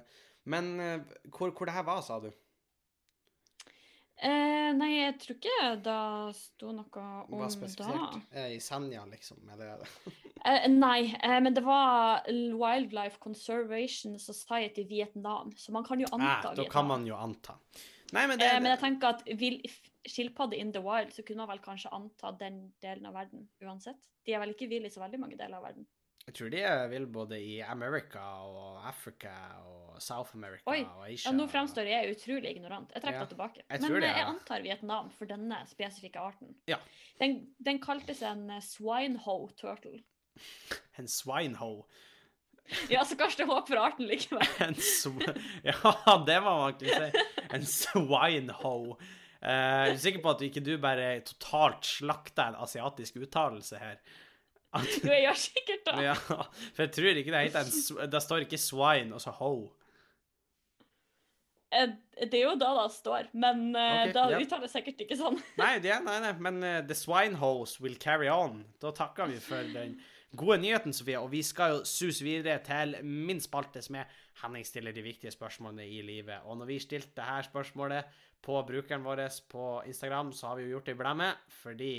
[0.52, 2.28] men eh, hvor, hvor det her var, sa du?
[4.18, 5.98] Eh, nei, jeg tror ikke det
[6.34, 7.48] sto noe om da.
[7.54, 8.16] spesifisert?
[8.34, 8.46] da.
[8.50, 9.44] I Senja, liksom?
[9.54, 9.84] Eller
[10.46, 16.52] Eh, nei, eh, men det var Wildlife Conservation Society Vietnam, så man kan jo anta
[16.52, 17.56] Nei, da kan man jo anta.
[18.14, 19.58] Nei, men det, Eh, men jeg tenker at vil,
[20.06, 23.98] skilpadde in the wild, så kunne man vel kanskje anta den delen av verden uansett.
[24.24, 25.88] De er vel ikke vill i så veldig mange deler av verden.
[26.28, 26.62] Jeg tror de
[26.92, 29.32] vil både i America og Africa
[29.64, 31.30] og South America Oi, og Asia.
[31.30, 32.92] Ja, nå fremstår jeg utrolig ignorant.
[32.92, 33.62] Jeg trekker Ja, det tilbake.
[33.64, 34.10] jeg Men det ja.
[34.12, 36.52] jeg antar Vietnam for denne spesifikke arten.
[36.68, 36.76] Ja.
[37.22, 40.02] Den, den kaltes en eh, swinehoe turtle.
[40.98, 41.86] En swinehoe.
[42.92, 44.44] Ja, så kanskje det er håp for arten likevel.
[44.68, 45.16] En sw...
[45.64, 45.94] Ja,
[46.28, 47.26] det må man ikke si.
[47.56, 48.98] En swinehoe.
[49.38, 54.02] Uh, jeg er sikker på at ikke du bare totalt slakter en asiatisk uttalelse her.
[54.76, 55.96] At, Jo, jeg gjør sikkert det.
[56.04, 59.52] ja, for jeg tror ikke det en sw- Det står ikke swine og så ho.
[61.72, 64.38] Eh, Det er jo da det står, men okay, da ja.
[64.42, 65.36] uttales sikkert ikke sånn.
[65.60, 68.62] Nei, det, nei, nei, men uh, the swinehose will carry on.
[68.82, 69.98] Da takker vi for den
[70.36, 71.20] gode nyheten, Sofie.
[71.20, 74.08] Og vi skal jo suse videre til min spalte, som er
[74.42, 76.44] Henning stiller de viktige spørsmålene i livet.
[76.46, 78.10] Og når vi stilte her spørsmålet
[78.44, 81.30] på brukeren vår på Instagram, så har vi jo gjort det i blemme,
[81.62, 81.92] fordi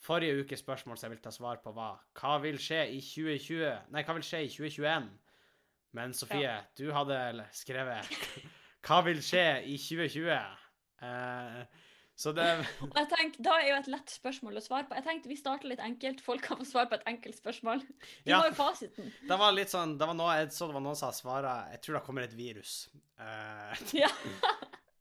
[0.00, 3.92] forrige ukes spørsmål som jeg vil ta svar på, var hva vil skje i 2020
[3.92, 5.10] Nei, hva vil skje i 2021?
[5.98, 7.18] Men Sofie, du hadde
[7.56, 8.10] skrevet
[8.86, 10.66] hva vil skje i 2020?
[11.00, 11.62] Uh,
[12.20, 12.46] så det
[12.98, 14.96] jeg tenker, Da er jo et lett spørsmål å svare på.
[14.98, 16.20] Jeg tenkte Vi starter litt enkelt.
[16.20, 17.80] Folk kan få svar på et enkelt spørsmål.
[17.80, 18.42] De Ja.
[18.42, 19.08] har jo fasiten.
[19.28, 21.80] Det var litt sånn Det var noe jeg så det var noen som svara Jeg
[21.86, 22.82] tror det kommer et virus.
[23.20, 24.12] Uh, Ja.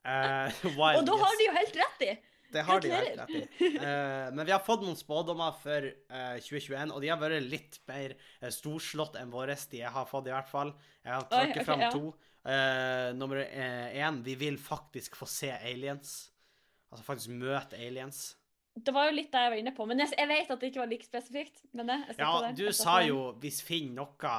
[0.10, 2.12] Uh, wild Og da har de jo helt rett i!
[2.50, 3.42] Det har de helt rett i.
[3.78, 7.78] Uh, men vi har fått noen spådommer for uh, 2021, og de har vært litt
[7.90, 9.58] mer uh, storslått enn våre.
[9.70, 10.74] De jeg har fått, i hvert fall.
[11.04, 11.94] Jeg har trukket okay, fram ja.
[11.94, 12.16] to.
[12.50, 16.32] Eh, nummer én Vi vil faktisk få se aliens.
[16.90, 18.36] Altså faktisk møte aliens.
[18.80, 20.70] Det var jo litt det jeg var inne på, men jeg, jeg vet at det
[20.72, 21.64] ikke var like spesifikt.
[21.76, 24.36] Men jeg, jeg Ja, du sa jo 'hvis finner noe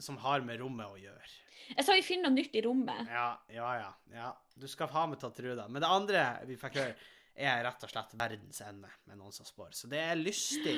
[0.00, 1.38] som har med rommet å gjøre'.
[1.76, 3.06] Jeg sa vi finner noe nytt i rommet.
[3.08, 3.90] Ja, ja, ja.
[4.12, 4.30] ja.
[4.56, 5.68] Du skal ha tro det.
[5.68, 6.96] Men det andre vi fikk høre,
[7.34, 9.72] er rett og slett verdens ende, med noen som spår.
[9.76, 10.74] Så det er lystig.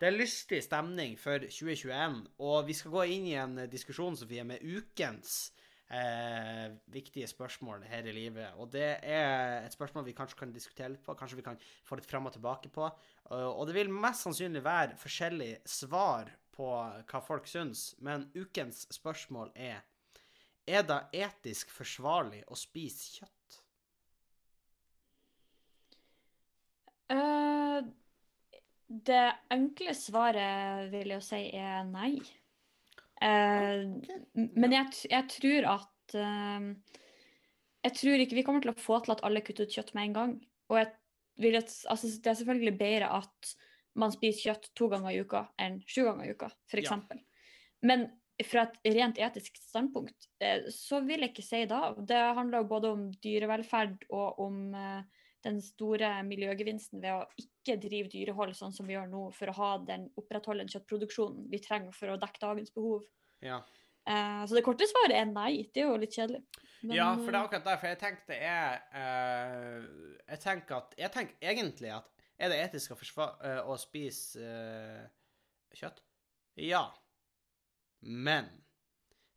[0.00, 4.44] Det er lystig stemning for 2021, og vi skal gå inn i en diskusjon, Sofie,
[4.46, 5.52] med ukens
[5.90, 8.52] eh, viktige spørsmål her i livet.
[8.60, 11.98] Og det er et spørsmål vi kanskje kan diskutere litt på, kanskje vi kan få
[11.98, 12.90] litt fram og tilbake på.
[13.30, 16.70] Uh, og det vil mest sannsynlig være forskjellige svar på
[17.08, 19.86] hva folk syns, men ukens spørsmål er
[20.68, 23.39] Er det etisk forsvarlig å spise kjøtt?
[28.90, 29.24] Det
[29.54, 32.16] enkle svaret vil jeg jo si er nei.
[33.22, 34.22] Eh, okay.
[34.34, 36.70] Men jeg, jeg tror at eh,
[37.84, 40.10] Jeg tror ikke vi kommer til å få til at alle kutter ut kjøtt med
[40.10, 40.32] en gang.
[40.72, 40.90] Og jeg
[41.40, 43.52] vil at, altså, det er selvfølgelig bedre at
[44.00, 46.90] man spiser kjøtt to ganger i uka enn sju ganger i uka, f.eks.
[46.90, 47.20] Ja.
[47.86, 48.10] Men
[48.46, 51.94] fra et rent etisk standpunkt eh, så vil jeg ikke si da.
[51.96, 58.10] Det handler både om dyrevelferd og om eh, den store miljøgevinsten ved å ikke drive
[58.12, 61.96] dyrehold sånn som vi gjør nå, for å ha den opprettholde den kjøttproduksjonen vi trenger
[61.96, 63.06] for å dekke dagens behov.
[63.44, 63.62] Ja.
[64.08, 65.68] Uh, så det korte svaret er nei.
[65.72, 66.42] Det er jo litt kjedelig.
[66.80, 69.82] Men, ja, for det er eh, akkurat derfor jeg tenkte er uh,
[70.30, 72.06] Jeg tenker at Jeg tenker egentlig at
[72.40, 75.02] er det etisk å, forsvare, uh, å spise eh,
[75.76, 76.00] kjøtt?
[76.64, 76.86] Ja.
[78.00, 78.48] Men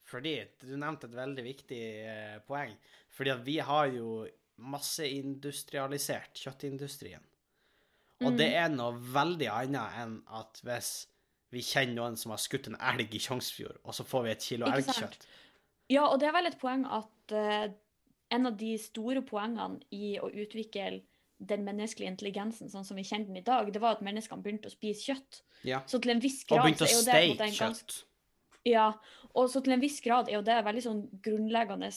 [0.08, 2.76] fordi Du nevnte et veldig viktig eh, poeng.
[3.14, 4.24] Fordi at vi har jo
[4.58, 7.24] masseindustrialisert kjøttindustrien.
[8.24, 8.58] Og det Mm.
[8.64, 11.08] er noe veldig annet enn at hvis
[11.52, 14.42] vi kjenner noen som har skutt en elg i Tjongsfjord, og så får vi et
[14.42, 15.26] kilo elgkjøtt.
[15.90, 17.74] Ja, og det er vel et poeng at uh,
[18.32, 21.04] en av de store poengene i å utvikle
[21.44, 24.70] den menneskelige intelligensen sånn som vi kjenner den i dag, det var at menneskene begynte
[24.72, 25.42] å spise kjøtt.
[25.68, 25.82] Ja.
[25.86, 28.04] Så til en viss Og begynte å steke det steike måte ganske kjøtt.
[28.64, 28.94] Ja,
[29.36, 31.90] og så til en viss grad er jo det en veldig sånn grunnleggende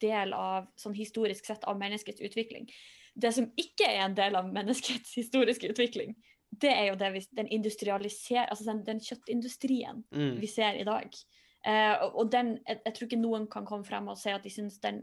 [0.00, 2.70] del av, sånn historisk sett, av menneskets utvikling.
[3.16, 6.14] Det som ikke er en del av menneskets historiske utvikling,
[6.56, 10.38] det er jo det vi, den industrialiser, altså den, den kjøttindustrien Mm.
[10.40, 11.12] vi ser i dag.
[11.66, 14.44] Eh, og og den, jeg, jeg tror ikke noen kan komme frem og si at
[14.44, 15.02] de syns den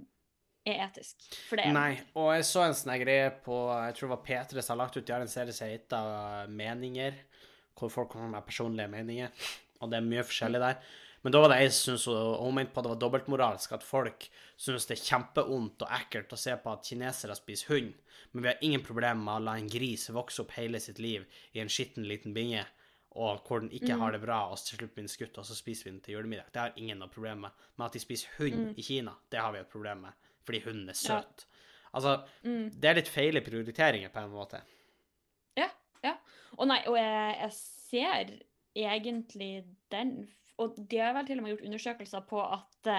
[0.66, 4.07] er etisk, for det er Nei, og jeg så en sånn greie på Jeg tror
[4.07, 7.18] det var P3 som har lagt ut De har en serie som heter Meninger,
[7.76, 9.34] hvor folk kommer med personlige meninger.
[9.82, 10.78] Og det er mye forskjellig der.
[11.24, 13.84] Men da var det som syntes og hun mente på at det var dobbeltmoralsk at
[13.88, 14.26] folk
[14.59, 17.93] syns det er kjempeondt og ekkelt å se på at kinesere spiser hund,
[18.34, 21.24] men vi har ingen problemer med å la en gris vokse opp hele sitt liv
[21.53, 22.65] i en skitten liten binge,
[23.15, 23.99] og hvor den ikke Mm.
[23.99, 26.15] har det bra, og til slutt blir den skutt, og så spiser vi den til
[26.15, 26.51] julemiddag.
[26.51, 27.51] Det har ingen noe problem med.
[27.78, 28.74] Men at de spiser hund Mm.
[28.78, 30.13] i Kina, det har vi et problem med,
[30.43, 31.21] fordi hunden er Ja.
[31.21, 31.45] søt.
[31.93, 32.71] Altså, Mm.
[32.82, 34.61] det er litt feile prioriteringer på en måte.
[36.57, 38.32] Og nei, og jeg, jeg ser
[38.76, 40.28] egentlig den
[40.64, 42.89] Og de har vel til og med gjort undersøkelser på at,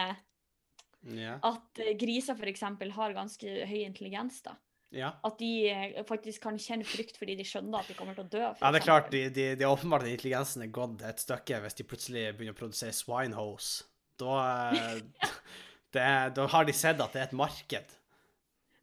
[1.15, 1.39] Ja.
[1.45, 2.63] at eh, griser f.eks.
[2.99, 4.39] har ganske høy intelligens.
[4.47, 4.55] da.
[4.95, 5.11] ja.
[5.27, 8.31] At de eh, faktisk kan kjenne frykt fordi de skjønner at de kommer til å
[8.33, 8.45] dø.
[8.61, 11.89] Ja, det er klart, de, de, de åpenbart intelligensen er gått et stykke hvis de
[11.91, 13.85] plutselig begynner å produsere swinehose.
[14.21, 14.39] Da,
[14.73, 15.29] eh,
[15.97, 16.09] det,
[16.39, 18.01] da har de sett at det er et marked.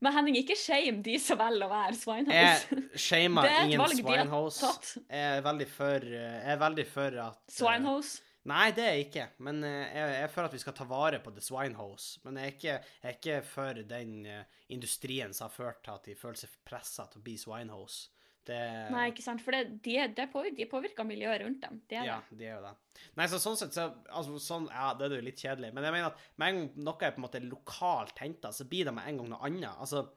[0.02, 2.78] Men Henning, ikke shame de som velger å være Jeg swinehouse.
[2.98, 4.72] shamer er ingen swinehose.
[4.98, 8.24] Jeg er veldig for, jeg er veldig for at Swinehose?
[8.50, 9.26] Nei, det er jeg ikke.
[9.46, 12.22] Men eh, jeg jeg er for at vi skal ta vare på the Swinehouse.
[12.26, 15.94] Men jeg er ikke, jeg er ikke for den eh, industrien som har ført til
[15.94, 18.10] at de føler seg pressa til å bli Swinehouse.
[18.50, 18.58] Det
[18.90, 19.44] Nei, ikke sant?
[19.46, 21.78] For det, de, det påvirker, de påvirker miljøet rundt dem.
[21.86, 22.40] Det er Ja, det.
[22.40, 22.72] de er jo det.
[23.20, 25.70] Nei, så sånn sett så altså, sånn, Ja, det er jo litt kjedelig.
[25.76, 28.66] Men jeg mener at med en gang noe er på en måte lokalt henta, så
[28.66, 29.78] blir det med en gang noe annet.
[29.78, 30.08] Altså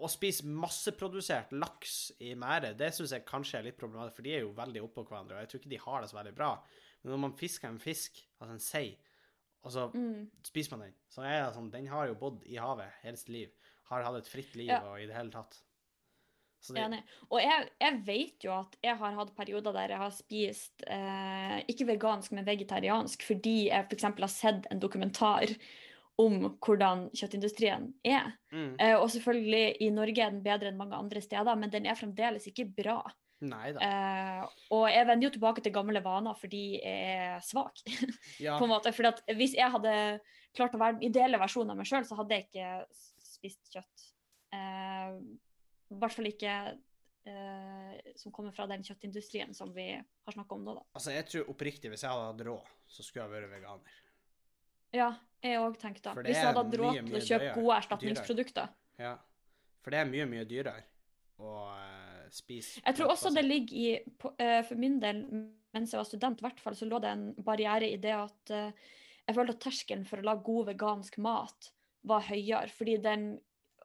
[0.00, 4.36] å spise masseprodusert laks i merdet, det syns jeg kanskje er litt problematisk, for de
[4.36, 6.50] er jo veldig oppå hverandre, og jeg tror ikke de har det så veldig bra.
[7.02, 8.98] Men når man fisker en fisk, altså en sei,
[9.62, 10.30] og så Mm.
[10.44, 13.28] spiser man den, så er det sånn Den har jo bodd i havet hele sitt
[13.28, 13.50] liv.
[13.90, 14.80] Har hatt et fritt liv Ja.
[14.90, 15.58] og i det hele tatt.
[16.62, 17.02] Så det, Enig.
[17.30, 21.62] Og jeg, jeg vet jo at jeg har hatt perioder der jeg har spist eh,
[21.72, 24.02] ikke vegansk, men vegetariansk, fordi jeg f.eks.
[24.02, 25.54] har sett en dokumentar
[26.20, 28.34] om hvordan kjøttindustrien er.
[28.52, 31.86] mm, Eh, og selvfølgelig, i Norge er den bedre enn mange andre steder, men den
[31.86, 32.98] er fremdeles ikke bra.
[33.40, 34.42] Eh,
[34.76, 37.80] og jeg vender jo tilbake til gamle vaner fordi jeg er svak.
[38.44, 38.58] Ja.
[38.60, 38.92] på en måte.
[38.96, 39.94] Fordi at hvis jeg hadde
[40.56, 42.70] klart å være den ideelle versjonen av meg sjøl, så hadde jeg ikke
[43.24, 44.06] spist kjøtt.
[44.52, 45.16] Eh,
[45.94, 46.54] I hvert fall ikke
[47.30, 50.84] eh, som kommer fra den kjøttindustrien som vi har snakka om nå, da.
[50.98, 53.98] Altså, jeg tror oppriktig, hvis jeg hadde hatt råd, så skulle jeg vært veganer.
[54.96, 55.10] Ja,
[55.44, 56.12] jeg òg tenkte.
[56.18, 58.72] Det Hvis jeg hadde hatt råd til å kjøpe dyrere- gode erstatningsprodukter.
[58.98, 59.12] Ja.
[59.80, 60.82] For det er mye, mye dyrere
[61.40, 61.52] å
[62.32, 65.24] spise Jeg tror også det ligger i på- eh, For min del,
[65.74, 68.50] mens jeg var student, i hvert fall, så lå det en barriere i det at
[68.50, 68.72] eh,
[69.28, 71.70] jeg følte at terskelen for å lage god vegansk mat
[72.04, 72.68] var høyere.
[72.70, 73.28] Fordi den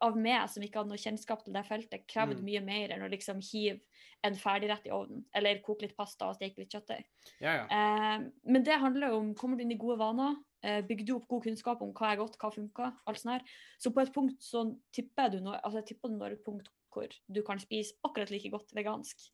[0.01, 2.45] av meg som ikke hadde noe kjennskap til det feltet, krevde Mm.
[2.45, 3.79] mye mer enn å liksom hive
[4.23, 7.05] en ferdigrett i ovnen, eller koke litt pasta og steke litt kjøttdeig.
[7.39, 7.65] Ja, ja.
[7.69, 11.13] Eh, men det handler jo om kommer du inn i gode vaner, eh, bygger du
[11.15, 13.43] opp god kunnskap om hva er godt, hva funker, alt sånt her.
[13.79, 16.67] Så på et punkt så tipper du når, altså jeg tipper du når et punkt
[16.95, 19.27] hvor du kan spise akkurat like godt vegansk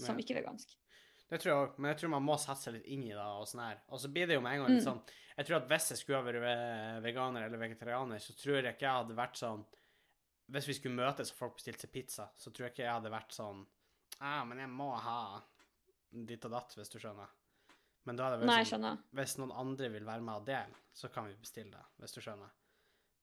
[0.00, 0.22] som Ja.
[0.24, 0.76] ikke vegansk.
[1.30, 3.18] Det tror jeg òg, men jeg tror man må sette seg litt inn i det.
[3.22, 3.82] Og sånn her.
[3.88, 4.92] Og så blir det jo med en gang litt Mm.
[4.94, 5.02] sånn
[5.38, 8.96] Jeg tror at hvis jeg skulle vært veganer eller vegetarianer, så tror jeg ikke jeg
[9.04, 9.64] hadde vært sånn
[10.50, 13.10] Hvis vi skulle møtes og folk bestilte seg pizza, så tror jeg ikke jeg hadde
[13.14, 13.66] vært sånn
[14.20, 15.40] Ja, men jeg må ha
[16.12, 17.28] ditt og datt, hvis du skjønner.
[18.04, 18.98] Men da hadde det vært sånn.
[19.14, 22.20] Hvis noen andre vil være med og dele, så kan vi bestille det, hvis du
[22.20, 22.50] skjønner.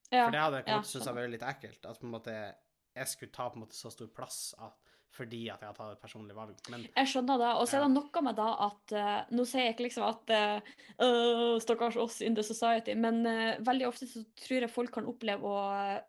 [0.09, 1.15] Ja, For det hadde jeg ja, synes skjønner.
[1.19, 1.85] vært litt ekkelt.
[1.85, 2.55] At på en måte
[2.98, 4.76] jeg skulle ta på en måte så stor plass at,
[5.18, 6.58] fordi at jeg har tatt et personlig valg.
[6.72, 7.54] Men Jeg skjønner det.
[7.58, 10.34] Og så er det noe med da at uh, Nå sier jeg ikke liksom at
[10.36, 15.10] uh, Stakkars oss in the society, men uh, veldig ofte så tror jeg folk kan
[15.10, 15.64] oppleve å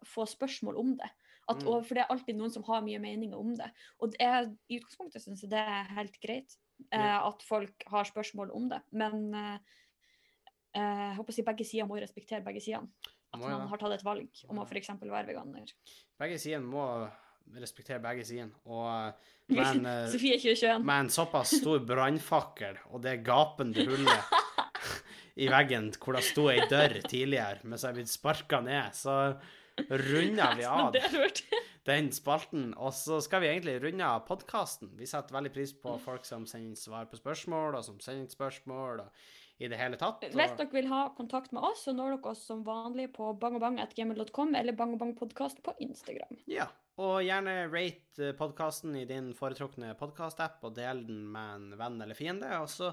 [0.08, 1.10] få spørsmål om det.
[1.48, 1.68] At, Mm.
[1.72, 3.70] og, for det er alltid noen som har mye meninger om det.
[4.04, 6.58] Og det er, i utgangspunktet syns jeg det er helt greit
[6.92, 8.82] uh, at folk har spørsmål om det.
[8.92, 9.30] Men
[10.76, 12.92] jeg håper å si begge sider må respektere begge sidene.
[13.32, 14.92] At Må man har tatt et valg om å f.eks.
[15.02, 15.72] være veganer.
[16.20, 16.84] begge sidene må
[17.56, 18.52] respektere begge sidene.
[18.68, 19.12] Og
[19.54, 20.84] med en, Sofie 2021.
[20.84, 24.36] med en såpass stor brannfakkel og det gapende hullet
[25.42, 29.18] i veggen hvor det sto ei dør tidligere, mens jeg er blitt sparka ned, så
[29.88, 30.96] runder vi av
[31.88, 32.72] den spalten.
[32.76, 34.90] Og så skal vi egentlig runde av podkasten.
[34.98, 39.04] Vi setter veldig pris på folk som sender svar på spørsmål, og som sender spørsmål,
[39.06, 40.22] og i det hele tatt.
[40.22, 44.54] Hvis dere vil ha kontakt med oss, så når dere oss som vanlig på bangobang.gmil.com
[44.54, 46.38] eller bangobangpodkast på Instagram.
[46.50, 46.68] ja.
[46.98, 52.18] Og gjerne rate podkasten i din foretrukne podkast-app, og del den med en venn eller
[52.18, 52.50] fiende.
[52.58, 52.88] Og så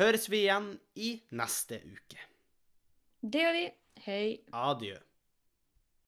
[0.00, 2.18] høres vi igjen i neste uke.
[3.22, 3.64] Det gjør vi.
[4.08, 4.24] Hei.
[4.50, 4.96] Adjø.